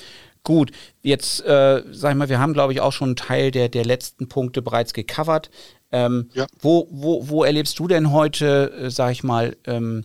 gut, 0.42 0.72
jetzt 1.02 1.44
äh, 1.44 1.82
sag 1.90 2.12
ich 2.12 2.16
mal, 2.16 2.28
wir 2.28 2.38
haben 2.38 2.54
glaube 2.54 2.72
ich 2.72 2.80
auch 2.80 2.92
schon 2.92 3.10
einen 3.10 3.16
Teil 3.16 3.50
der, 3.50 3.68
der 3.68 3.84
letzten 3.84 4.28
Punkte 4.28 4.62
bereits 4.62 4.94
gecovert. 4.94 5.50
Ähm, 5.92 6.30
ja. 6.34 6.46
wo, 6.60 6.88
wo, 6.90 7.28
wo 7.28 7.44
erlebst 7.44 7.78
du 7.78 7.86
denn 7.86 8.10
heute, 8.10 8.72
äh, 8.72 8.90
sag 8.90 9.12
ich 9.12 9.22
mal, 9.22 9.56
ähm, 9.66 10.04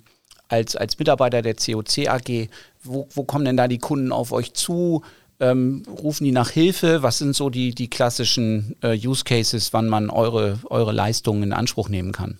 als, 0.52 0.76
als 0.76 1.00
Mitarbeiter 1.00 1.42
der 1.42 1.56
COC 1.56 2.08
AG, 2.08 2.50
wo, 2.84 3.08
wo 3.14 3.24
kommen 3.24 3.46
denn 3.46 3.58
da 3.58 3.68
die 3.68 3.80
Kunden 3.80 4.12
auf 4.12 4.32
euch 4.32 4.54
zu? 4.54 5.04
Ähm, 5.40 5.84
rufen 5.88 6.26
die 6.26 6.32
nach 6.32 6.50
Hilfe? 6.50 7.02
Was 7.02 7.18
sind 7.18 7.36
so 7.36 7.50
die, 7.50 7.74
die 7.74 7.90
klassischen 7.90 8.76
äh, 8.82 8.96
Use 8.96 9.24
Cases, 9.24 9.74
wann 9.74 9.88
man 9.88 10.10
eure, 10.10 10.60
eure 10.70 10.92
Leistungen 10.92 11.44
in 11.44 11.54
Anspruch 11.54 11.90
nehmen 11.90 12.12
kann? 12.12 12.40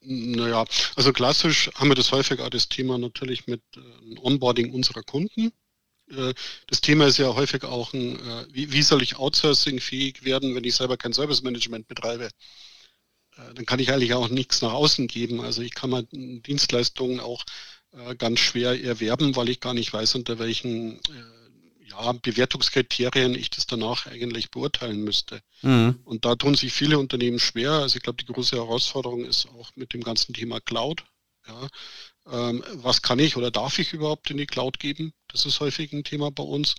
Naja, 0.00 0.64
also 0.96 1.12
klassisch 1.12 1.70
haben 1.74 1.88
wir 1.90 1.96
das 1.96 2.12
häufig 2.12 2.40
auch 2.40 2.50
das 2.50 2.68
Thema 2.68 2.98
natürlich 2.98 3.46
mit 3.46 3.62
äh, 3.76 4.18
Onboarding 4.20 4.72
unserer 4.72 5.02
Kunden. 5.02 5.52
Äh, 6.10 6.34
das 6.66 6.80
Thema 6.80 7.06
ist 7.06 7.18
ja 7.18 7.34
häufig 7.34 7.64
auch 7.64 7.92
ein, 7.92 8.16
äh, 8.16 8.46
wie, 8.52 8.82
soll 8.82 9.02
ich 9.02 9.16
outsourcing-fähig 9.16 10.24
werden, 10.24 10.54
wenn 10.54 10.64
ich 10.64 10.76
selber 10.76 10.96
kein 10.96 11.12
Service 11.12 11.42
Management 11.42 11.88
betreibe? 11.88 12.28
Äh, 13.38 13.54
dann 13.54 13.66
kann 13.66 13.78
ich 13.78 13.92
eigentlich 13.92 14.14
auch 14.14 14.28
nichts 14.28 14.62
nach 14.62 14.72
außen 14.72 15.06
geben. 15.06 15.40
Also 15.40 15.62
ich 15.62 15.74
kann 15.74 15.90
mal 15.90 16.06
Dienstleistungen 16.10 17.20
auch 17.20 17.44
äh, 17.92 18.14
ganz 18.16 18.40
schwer 18.40 18.82
erwerben, 18.82 19.36
weil 19.36 19.48
ich 19.48 19.60
gar 19.60 19.74
nicht 19.74 19.92
weiß, 19.92 20.14
unter 20.16 20.38
welchen 20.38 20.96
äh, 20.96 21.88
ja, 21.88 22.12
Bewertungskriterien 22.12 23.34
ich 23.34 23.50
das 23.50 23.66
danach 23.66 24.06
eigentlich 24.06 24.50
beurteilen 24.50 25.02
müsste. 25.02 25.40
Mhm. 25.62 26.00
Und 26.04 26.24
da 26.24 26.34
tun 26.36 26.54
sich 26.54 26.72
viele 26.72 26.98
Unternehmen 26.98 27.38
schwer. 27.38 27.72
Also 27.72 27.96
ich 27.96 28.02
glaube, 28.02 28.22
die 28.22 28.30
große 28.32 28.56
Herausforderung 28.56 29.24
ist 29.24 29.48
auch 29.58 29.70
mit 29.74 29.94
dem 29.94 30.02
ganzen 30.02 30.34
Thema 30.34 30.60
Cloud. 30.60 31.04
Ja, 31.46 31.68
ähm, 32.30 32.62
was 32.74 33.00
kann 33.00 33.18
ich 33.18 33.36
oder 33.38 33.50
darf 33.50 33.78
ich 33.78 33.94
überhaupt 33.94 34.30
in 34.30 34.36
die 34.36 34.46
Cloud 34.46 34.78
geben? 34.78 35.14
Das 35.28 35.46
ist 35.46 35.60
häufig 35.60 35.92
ein 35.92 36.04
Thema 36.04 36.30
bei 36.30 36.42
uns. 36.42 36.74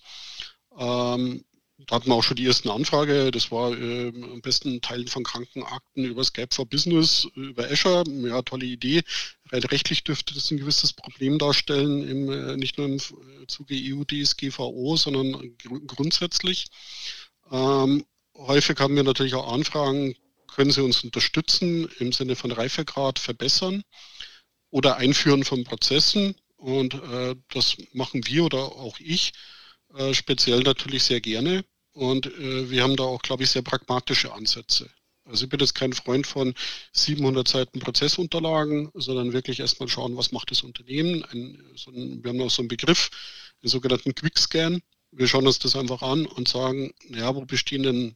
Ähm, 0.78 1.43
da 1.87 1.95
hatten 1.95 2.09
wir 2.09 2.15
auch 2.15 2.23
schon 2.23 2.35
die 2.35 2.45
ersten 2.45 2.69
Anfrage. 2.69 3.31
Das 3.31 3.51
war 3.51 3.71
äh, 3.71 4.09
am 4.09 4.41
besten 4.41 4.81
Teilen 4.81 5.07
von 5.07 5.23
Krankenakten 5.23 6.03
über 6.03 6.23
Skype 6.23 6.53
for 6.53 6.65
Business, 6.65 7.27
über 7.35 7.69
Azure. 7.69 8.03
Ja, 8.27 8.41
tolle 8.41 8.65
Idee. 8.65 9.01
Rein 9.49 9.63
rechtlich 9.63 10.03
dürfte 10.03 10.33
das 10.33 10.51
ein 10.51 10.57
gewisses 10.57 10.93
Problem 10.93 11.39
darstellen, 11.39 12.07
im, 12.07 12.31
äh, 12.31 12.57
nicht 12.57 12.77
nur 12.77 12.87
im 12.87 12.97
äh, 12.97 13.47
Zuge 13.47 13.75
EU-DSGVO, 13.75 14.97
sondern 14.97 15.57
gr 15.57 15.79
grundsätzlich. 15.87 16.65
Ähm, 17.49 18.05
häufig 18.35 18.77
haben 18.79 18.95
wir 18.95 19.03
natürlich 19.03 19.35
auch 19.35 19.51
Anfragen, 19.51 20.15
können 20.47 20.71
Sie 20.71 20.83
uns 20.83 21.03
unterstützen 21.03 21.87
im 21.99 22.11
Sinne 22.11 22.35
von 22.35 22.51
Reifegrad 22.51 23.19
verbessern 23.19 23.83
oder 24.69 24.97
Einführen 24.97 25.45
von 25.45 25.63
Prozessen. 25.63 26.35
Und 26.57 26.93
äh, 26.95 27.35
das 27.53 27.77
machen 27.93 28.27
wir 28.27 28.43
oder 28.43 28.63
auch 28.63 28.99
ich 28.99 29.31
äh, 29.95 30.13
speziell 30.13 30.62
natürlich 30.62 31.04
sehr 31.04 31.21
gerne. 31.21 31.63
Und 31.93 32.28
äh, 32.28 32.69
wir 32.69 32.84
haben 32.84 32.95
da 32.95 33.04
auch, 33.04 33.21
glaube 33.21 33.43
ich, 33.43 33.49
sehr 33.49 33.62
pragmatische 33.62 34.34
Ansätze. 34.34 34.89
Also 35.25 35.45
ich 35.45 35.49
bin 35.49 35.60
jetzt 35.60 35.75
kein 35.75 35.93
Freund 35.93 36.25
von 36.25 36.54
700 36.93 37.47
Seiten 37.47 37.80
Prozessunterlagen, 37.80 38.89
sondern 38.95 39.34
wirklich 39.34 39.60
erstmal 39.60 39.88
schauen, 39.88 40.17
was 40.17 40.32
macht 40.32 40.49
das 40.52 40.63
Unternehmen. 40.63 41.23
Ein, 41.25 41.63
so 41.75 41.91
ein, 41.91 42.23
wir 42.23 42.30
haben 42.30 42.41
auch 42.41 42.49
so 42.49 42.62
einen 42.62 42.69
Begriff, 42.69 43.10
den 43.62 43.69
sogenannten 43.69 44.15
Quickscan. 44.15 44.82
Wir 45.12 45.28
schauen 45.28 45.45
uns 45.45 45.60
das 45.60 45.75
einfach 45.75 46.02
an 46.02 46.25
und 46.25 46.47
sagen, 46.47 46.93
ja, 47.10 47.36
wo 47.36 47.45
bestehen 47.45 47.84
denn 47.84 48.15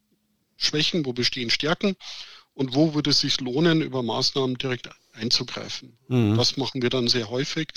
Schwächen, 0.58 1.06
wo 1.06 1.14
bestehen 1.14 1.50
Stärken 1.50 1.96
und 2.54 2.76
wo 2.76 2.94
würde 2.94 3.12
es 3.12 3.20
sich 3.20 3.40
lohnen, 3.42 3.82
über 3.82 4.04
Maßnahmen 4.04 4.58
direkt 4.58 4.90
einzugreifen. 5.14 5.98
Mhm. 6.08 6.38
Das 6.38 6.58
machen 6.58 6.82
wir 6.82 6.90
dann 6.90 7.08
sehr 7.08 7.30
häufig 7.30 7.70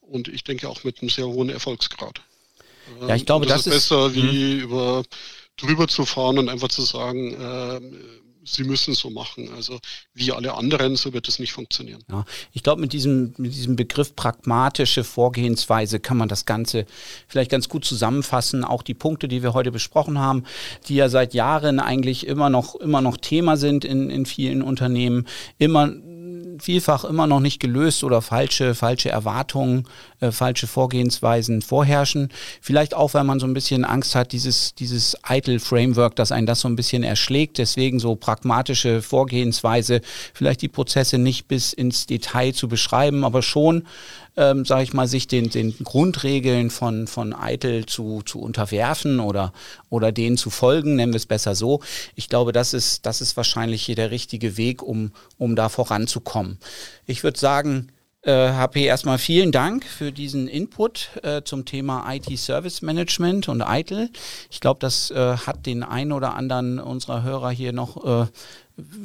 und 0.00 0.28
ich 0.28 0.44
denke 0.44 0.68
auch 0.68 0.84
mit 0.84 1.00
einem 1.00 1.10
sehr 1.10 1.26
hohen 1.26 1.48
Erfolgsgrad. 1.48 2.22
Ja, 3.06 3.14
ich 3.14 3.26
glaube, 3.26 3.46
das, 3.46 3.64
das 3.64 3.74
ist 3.74 3.88
besser, 3.88 4.14
wie 4.14 4.54
mhm. 4.54 4.60
über 4.60 5.02
drüber 5.56 5.88
zu 5.88 6.04
fahren 6.04 6.38
und 6.38 6.48
einfach 6.48 6.68
zu 6.68 6.82
sagen, 6.82 7.34
äh, 7.34 7.80
sie 8.44 8.64
müssen 8.64 8.94
so 8.94 9.10
machen. 9.10 9.48
Also 9.54 9.78
wie 10.14 10.32
alle 10.32 10.54
anderen, 10.54 10.96
so 10.96 11.12
wird 11.12 11.28
es 11.28 11.38
nicht 11.38 11.52
funktionieren. 11.52 12.02
Ja, 12.10 12.24
ich 12.52 12.62
glaube, 12.62 12.80
mit 12.80 12.92
diesem, 12.92 13.34
mit 13.36 13.54
diesem 13.54 13.76
Begriff 13.76 14.16
pragmatische 14.16 15.04
Vorgehensweise 15.04 16.00
kann 16.00 16.16
man 16.16 16.28
das 16.28 16.46
Ganze 16.46 16.86
vielleicht 17.28 17.50
ganz 17.50 17.68
gut 17.68 17.84
zusammenfassen. 17.84 18.64
Auch 18.64 18.82
die 18.82 18.94
Punkte, 18.94 19.28
die 19.28 19.42
wir 19.42 19.54
heute 19.54 19.70
besprochen 19.70 20.18
haben, 20.18 20.44
die 20.88 20.96
ja 20.96 21.08
seit 21.08 21.34
Jahren 21.34 21.80
eigentlich 21.80 22.26
immer 22.26 22.50
noch, 22.50 22.74
immer 22.76 23.00
noch 23.00 23.16
Thema 23.16 23.56
sind 23.56 23.84
in, 23.84 24.10
in 24.10 24.26
vielen 24.26 24.62
Unternehmen, 24.62 25.26
immer 25.58 25.92
vielfach 26.62 27.04
immer 27.04 27.26
noch 27.26 27.40
nicht 27.40 27.60
gelöst 27.60 28.04
oder 28.04 28.22
falsche, 28.22 28.74
falsche 28.74 29.10
Erwartungen, 29.10 29.84
äh, 30.20 30.30
falsche 30.30 30.66
Vorgehensweisen 30.66 31.62
vorherrschen. 31.62 32.30
Vielleicht 32.60 32.94
auch, 32.94 33.14
weil 33.14 33.24
man 33.24 33.40
so 33.40 33.46
ein 33.46 33.54
bisschen 33.54 33.84
Angst 33.84 34.14
hat, 34.14 34.32
dieses, 34.32 34.74
dieses 34.74 35.16
Eitel-Framework, 35.24 36.16
dass 36.16 36.32
einen 36.32 36.46
das 36.46 36.60
so 36.60 36.68
ein 36.68 36.76
bisschen 36.76 37.02
erschlägt. 37.02 37.58
Deswegen 37.58 37.98
so 37.98 38.16
pragmatische 38.16 39.02
Vorgehensweise, 39.02 40.00
vielleicht 40.34 40.62
die 40.62 40.68
Prozesse 40.68 41.18
nicht 41.18 41.48
bis 41.48 41.72
ins 41.72 42.06
Detail 42.06 42.52
zu 42.52 42.68
beschreiben, 42.68 43.24
aber 43.24 43.42
schon 43.42 43.84
ähm, 44.36 44.64
sage 44.64 44.82
ich 44.82 44.92
mal, 44.92 45.06
sich 45.06 45.28
den, 45.28 45.50
den 45.50 45.76
Grundregeln 45.82 46.70
von, 46.70 47.06
von 47.06 47.32
Eitel 47.32 47.86
zu, 47.86 48.22
zu 48.22 48.40
unterwerfen 48.40 49.20
oder, 49.20 49.52
oder 49.88 50.12
denen 50.12 50.36
zu 50.36 50.50
folgen, 50.50 50.96
nennen 50.96 51.12
wir 51.12 51.18
es 51.18 51.26
besser 51.26 51.54
so. 51.54 51.80
Ich 52.14 52.28
glaube, 52.28 52.52
das 52.52 52.74
ist, 52.74 53.06
das 53.06 53.20
ist 53.20 53.36
wahrscheinlich 53.36 53.82
hier 53.82 53.96
der 53.96 54.10
richtige 54.10 54.56
Weg, 54.56 54.82
um, 54.82 55.12
um 55.38 55.56
da 55.56 55.68
voranzukommen. 55.68 56.58
Ich 57.06 57.24
würde 57.24 57.38
sagen, 57.38 57.92
äh, 58.22 58.52
HP, 58.52 58.84
erstmal 58.84 59.16
vielen 59.16 59.50
Dank 59.50 59.84
für 59.84 60.12
diesen 60.12 60.46
Input 60.46 61.10
äh, 61.22 61.42
zum 61.42 61.64
Thema 61.64 62.04
IT 62.12 62.38
Service 62.38 62.82
Management 62.82 63.48
und 63.48 63.62
ITIL. 63.66 64.10
Ich 64.50 64.60
glaube, 64.60 64.78
das 64.80 65.10
äh, 65.10 65.36
hat 65.38 65.64
den 65.64 65.82
einen 65.82 66.12
oder 66.12 66.34
anderen 66.34 66.78
unserer 66.78 67.22
Hörer 67.22 67.50
hier 67.50 67.72
noch, 67.72 68.04
äh, 68.04 68.26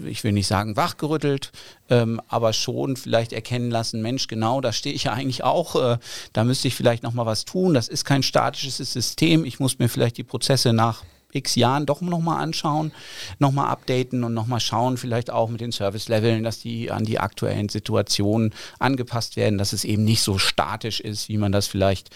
ich 0.06 0.24
will 0.24 0.32
nicht 0.32 0.48
sagen 0.48 0.76
wachgerüttelt, 0.76 1.52
ähm, 1.90 2.22
aber 2.28 2.54
schon 2.54 2.96
vielleicht 2.96 3.34
erkennen 3.34 3.72
lassen, 3.72 4.02
Mensch, 4.02 4.28
genau, 4.28 4.62
da 4.62 4.74
stehe 4.74 4.96
ich 4.96 5.06
ja 5.06 5.14
eigentlich 5.14 5.44
auch, 5.44 5.76
äh, 5.76 5.98
da 6.34 6.44
müsste 6.44 6.68
ich 6.68 6.76
vielleicht 6.76 7.04
noch 7.04 7.14
mal 7.14 7.26
was 7.26 7.46
tun. 7.46 7.74
Das 7.74 7.88
ist 7.88 8.06
kein 8.06 8.24
statisches 8.24 8.78
System. 8.78 9.46
Ich 9.46 9.60
muss 9.60 9.80
mir 9.80 9.90
vielleicht 9.90 10.18
die 10.18 10.24
Prozesse 10.24 10.74
nach 10.74 11.04
x 11.36 11.56
Jahren 11.56 11.86
doch 11.86 12.02
nochmal 12.02 12.42
anschauen, 12.42 12.92
nochmal 13.40 13.68
updaten 13.68 14.24
und 14.24 14.34
nochmal 14.34 14.60
schauen, 14.60 14.98
vielleicht 14.98 15.30
auch 15.30 15.50
mit 15.50 15.62
den 15.62 15.72
Service-Leveln, 15.72 16.44
dass 16.44 16.60
die 16.60 16.92
an 16.92 17.04
die 17.04 17.20
aktuellen 17.20 17.70
Situationen 17.70 18.54
angepasst 18.80 19.36
werden, 19.36 19.58
dass 19.58 19.74
es 19.74 19.84
eben 19.84 20.04
nicht 20.04 20.22
so 20.22 20.38
statisch 20.38 21.00
ist, 21.00 21.30
wie 21.30 21.38
man 21.38 21.52
das 21.52 21.68
vielleicht 21.68 22.10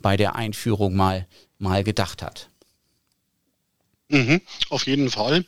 bei 0.00 0.16
der 0.16 0.34
Einführung 0.34 0.94
mal, 0.94 1.26
mal 1.58 1.84
gedacht 1.84 2.22
hat. 2.22 2.48
Mhm, 4.08 4.40
auf 4.70 4.86
jeden 4.86 5.10
Fall. 5.10 5.44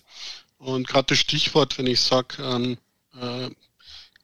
Und 0.67 0.89
gerade 0.89 1.07
das 1.07 1.19
Stichwort, 1.19 1.79
wenn 1.79 1.87
ich 1.87 2.01
sage, 2.01 2.43
ähm, 2.43 2.77
äh, 3.15 3.51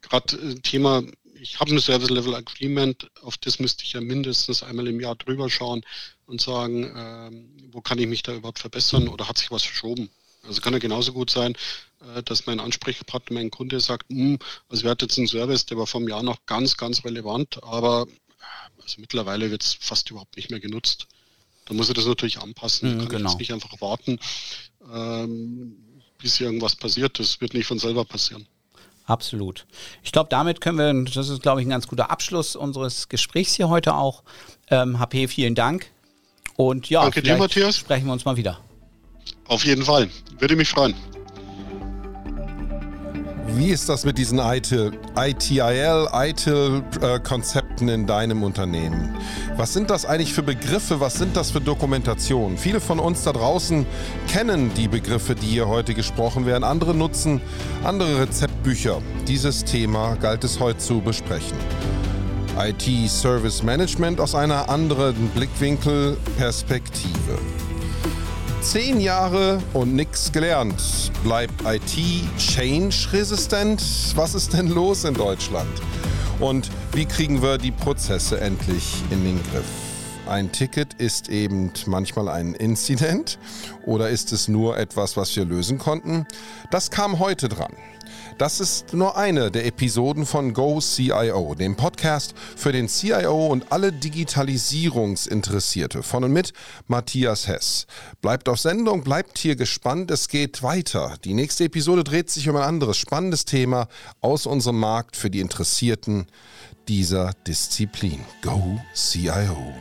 gerade 0.00 0.36
äh, 0.36 0.54
Thema 0.56 1.04
ich 1.42 1.58
habe 1.58 1.72
ein 1.72 1.80
Service 1.80 2.10
Level 2.10 2.36
Agreement, 2.36 3.10
auf 3.20 3.36
das 3.36 3.58
müsste 3.58 3.82
ich 3.84 3.94
ja 3.94 4.00
mindestens 4.00 4.62
einmal 4.62 4.86
im 4.86 5.00
Jahr 5.00 5.16
drüber 5.16 5.50
schauen 5.50 5.84
und 6.26 6.40
sagen, 6.40 6.92
ähm, 6.96 7.48
wo 7.72 7.80
kann 7.80 7.98
ich 7.98 8.06
mich 8.06 8.22
da 8.22 8.32
überhaupt 8.32 8.60
verbessern 8.60 9.08
oder 9.08 9.28
hat 9.28 9.38
sich 9.38 9.50
was 9.50 9.64
verschoben? 9.64 10.08
Also 10.44 10.60
kann 10.60 10.72
ja 10.72 10.78
genauso 10.78 11.12
gut 11.12 11.30
sein, 11.30 11.56
äh, 12.14 12.22
dass 12.22 12.46
mein 12.46 12.60
Ansprechpartner, 12.60 13.34
mein 13.34 13.50
Kunde 13.50 13.80
sagt, 13.80 14.08
hm, 14.08 14.38
also 14.68 14.84
wir 14.84 14.90
hatten 14.90 15.04
jetzt 15.04 15.18
einen 15.18 15.26
Service, 15.26 15.66
der 15.66 15.78
war 15.78 15.86
vom 15.86 16.08
Jahr 16.08 16.22
noch 16.22 16.46
ganz, 16.46 16.76
ganz 16.76 17.04
relevant, 17.04 17.62
aber 17.62 18.06
also 18.80 19.00
mittlerweile 19.00 19.50
wird 19.50 19.62
es 19.62 19.74
fast 19.74 20.10
überhaupt 20.10 20.36
nicht 20.36 20.50
mehr 20.50 20.60
genutzt. 20.60 21.06
Da 21.66 21.74
muss 21.74 21.88
er 21.88 21.94
das 21.94 22.06
natürlich 22.06 22.40
anpassen. 22.40 22.94
Mhm, 22.94 22.98
kann 23.00 23.08
genau. 23.08 23.30
jetzt 23.30 23.38
nicht 23.38 23.52
einfach 23.52 23.80
warten, 23.80 24.18
ähm, 24.92 25.91
bis 26.22 26.40
irgendwas 26.40 26.76
passiert. 26.76 27.18
Das 27.18 27.40
wird 27.40 27.54
nicht 27.54 27.66
von 27.66 27.78
selber 27.78 28.04
passieren. 28.04 28.46
Absolut. 29.04 29.66
Ich 30.02 30.12
glaube, 30.12 30.28
damit 30.30 30.60
können 30.60 30.78
wir, 30.78 31.12
das 31.12 31.28
ist, 31.28 31.42
glaube 31.42 31.60
ich, 31.60 31.66
ein 31.66 31.70
ganz 31.70 31.86
guter 31.88 32.10
Abschluss 32.10 32.56
unseres 32.56 33.08
Gesprächs 33.08 33.54
hier 33.54 33.68
heute 33.68 33.94
auch. 33.94 34.22
Ähm, 34.70 34.98
HP, 34.98 35.28
vielen 35.28 35.54
Dank. 35.54 35.90
Und 36.56 36.88
ja, 36.88 37.02
Danke 37.02 37.22
dir, 37.22 37.36
Matthias. 37.36 37.76
sprechen 37.76 38.06
wir 38.06 38.12
uns 38.12 38.24
mal 38.24 38.36
wieder. 38.36 38.60
Auf 39.46 39.64
jeden 39.64 39.82
Fall. 39.82 40.08
Würde 40.38 40.56
mich 40.56 40.68
freuen. 40.68 40.94
Wie 43.54 43.68
ist 43.68 43.88
das 43.88 44.06
mit 44.06 44.16
diesen 44.16 44.38
ITIL, 44.38 44.92
ITIL, 45.14 46.08
ITIL-Konzepten 46.10 47.88
in 47.88 48.06
deinem 48.06 48.42
Unternehmen? 48.42 49.14
Was 49.56 49.74
sind 49.74 49.90
das 49.90 50.06
eigentlich 50.06 50.32
für 50.32 50.42
Begriffe? 50.42 51.00
Was 51.00 51.14
sind 51.14 51.36
das 51.36 51.50
für 51.50 51.60
Dokumentationen? 51.60 52.56
Viele 52.56 52.80
von 52.80 52.98
uns 52.98 53.24
da 53.24 53.32
draußen 53.32 53.84
kennen 54.26 54.72
die 54.74 54.88
Begriffe, 54.88 55.34
die 55.34 55.46
hier 55.46 55.68
heute 55.68 55.92
gesprochen 55.92 56.46
werden. 56.46 56.64
Andere 56.64 56.94
nutzen 56.94 57.42
andere 57.84 58.22
Rezeptbücher. 58.22 59.02
Dieses 59.28 59.64
Thema 59.64 60.14
galt 60.16 60.44
es 60.44 60.58
heute 60.58 60.78
zu 60.78 61.00
besprechen. 61.00 61.58
IT 62.58 63.10
Service 63.10 63.62
Management 63.62 64.18
aus 64.18 64.34
einer 64.34 64.70
anderen 64.70 65.28
Blickwinkel 65.34 66.16
Perspektive. 66.38 67.38
Zehn 68.62 69.00
Jahre 69.00 69.60
und 69.72 69.92
nichts 69.96 70.30
gelernt. 70.30 71.10
Bleibt 71.24 71.52
IT 71.66 71.98
change-resistent? 72.38 73.82
Was 74.14 74.36
ist 74.36 74.52
denn 74.52 74.68
los 74.68 75.02
in 75.02 75.14
Deutschland? 75.14 75.68
Und 76.38 76.70
wie 76.92 77.04
kriegen 77.04 77.42
wir 77.42 77.58
die 77.58 77.72
Prozesse 77.72 78.40
endlich 78.40 79.02
in 79.10 79.24
den 79.24 79.42
Griff? 79.50 79.64
Ein 80.28 80.52
Ticket 80.52 80.94
ist 80.94 81.28
eben 81.28 81.72
manchmal 81.86 82.28
ein 82.28 82.54
Inzident 82.54 83.40
oder 83.84 84.10
ist 84.10 84.32
es 84.32 84.46
nur 84.46 84.78
etwas, 84.78 85.16
was 85.16 85.34
wir 85.34 85.44
lösen 85.44 85.78
konnten? 85.78 86.24
Das 86.70 86.92
kam 86.92 87.18
heute 87.18 87.48
dran. 87.48 87.72
Das 88.42 88.58
ist 88.58 88.92
nur 88.92 89.16
eine 89.16 89.52
der 89.52 89.66
Episoden 89.66 90.26
von 90.26 90.52
Go 90.52 90.80
CIO, 90.80 91.54
dem 91.54 91.76
Podcast 91.76 92.34
für 92.56 92.72
den 92.72 92.88
CIO 92.88 93.46
und 93.46 93.70
alle 93.70 93.92
Digitalisierungsinteressierte 93.92 96.02
von 96.02 96.24
und 96.24 96.32
mit 96.32 96.52
Matthias 96.88 97.46
Hess. 97.46 97.86
Bleibt 98.20 98.48
auf 98.48 98.58
Sendung, 98.58 99.04
bleibt 99.04 99.38
hier 99.38 99.54
gespannt, 99.54 100.10
es 100.10 100.26
geht 100.26 100.64
weiter. 100.64 101.14
Die 101.24 101.34
nächste 101.34 101.66
Episode 101.66 102.02
dreht 102.02 102.30
sich 102.30 102.48
um 102.48 102.56
ein 102.56 102.64
anderes 102.64 102.96
spannendes 102.96 103.44
Thema 103.44 103.86
aus 104.20 104.46
unserem 104.46 104.80
Markt 104.80 105.16
für 105.16 105.30
die 105.30 105.38
Interessierten 105.38 106.26
dieser 106.88 107.34
Disziplin. 107.46 108.24
Go 108.42 108.80
CIO. 108.92 109.72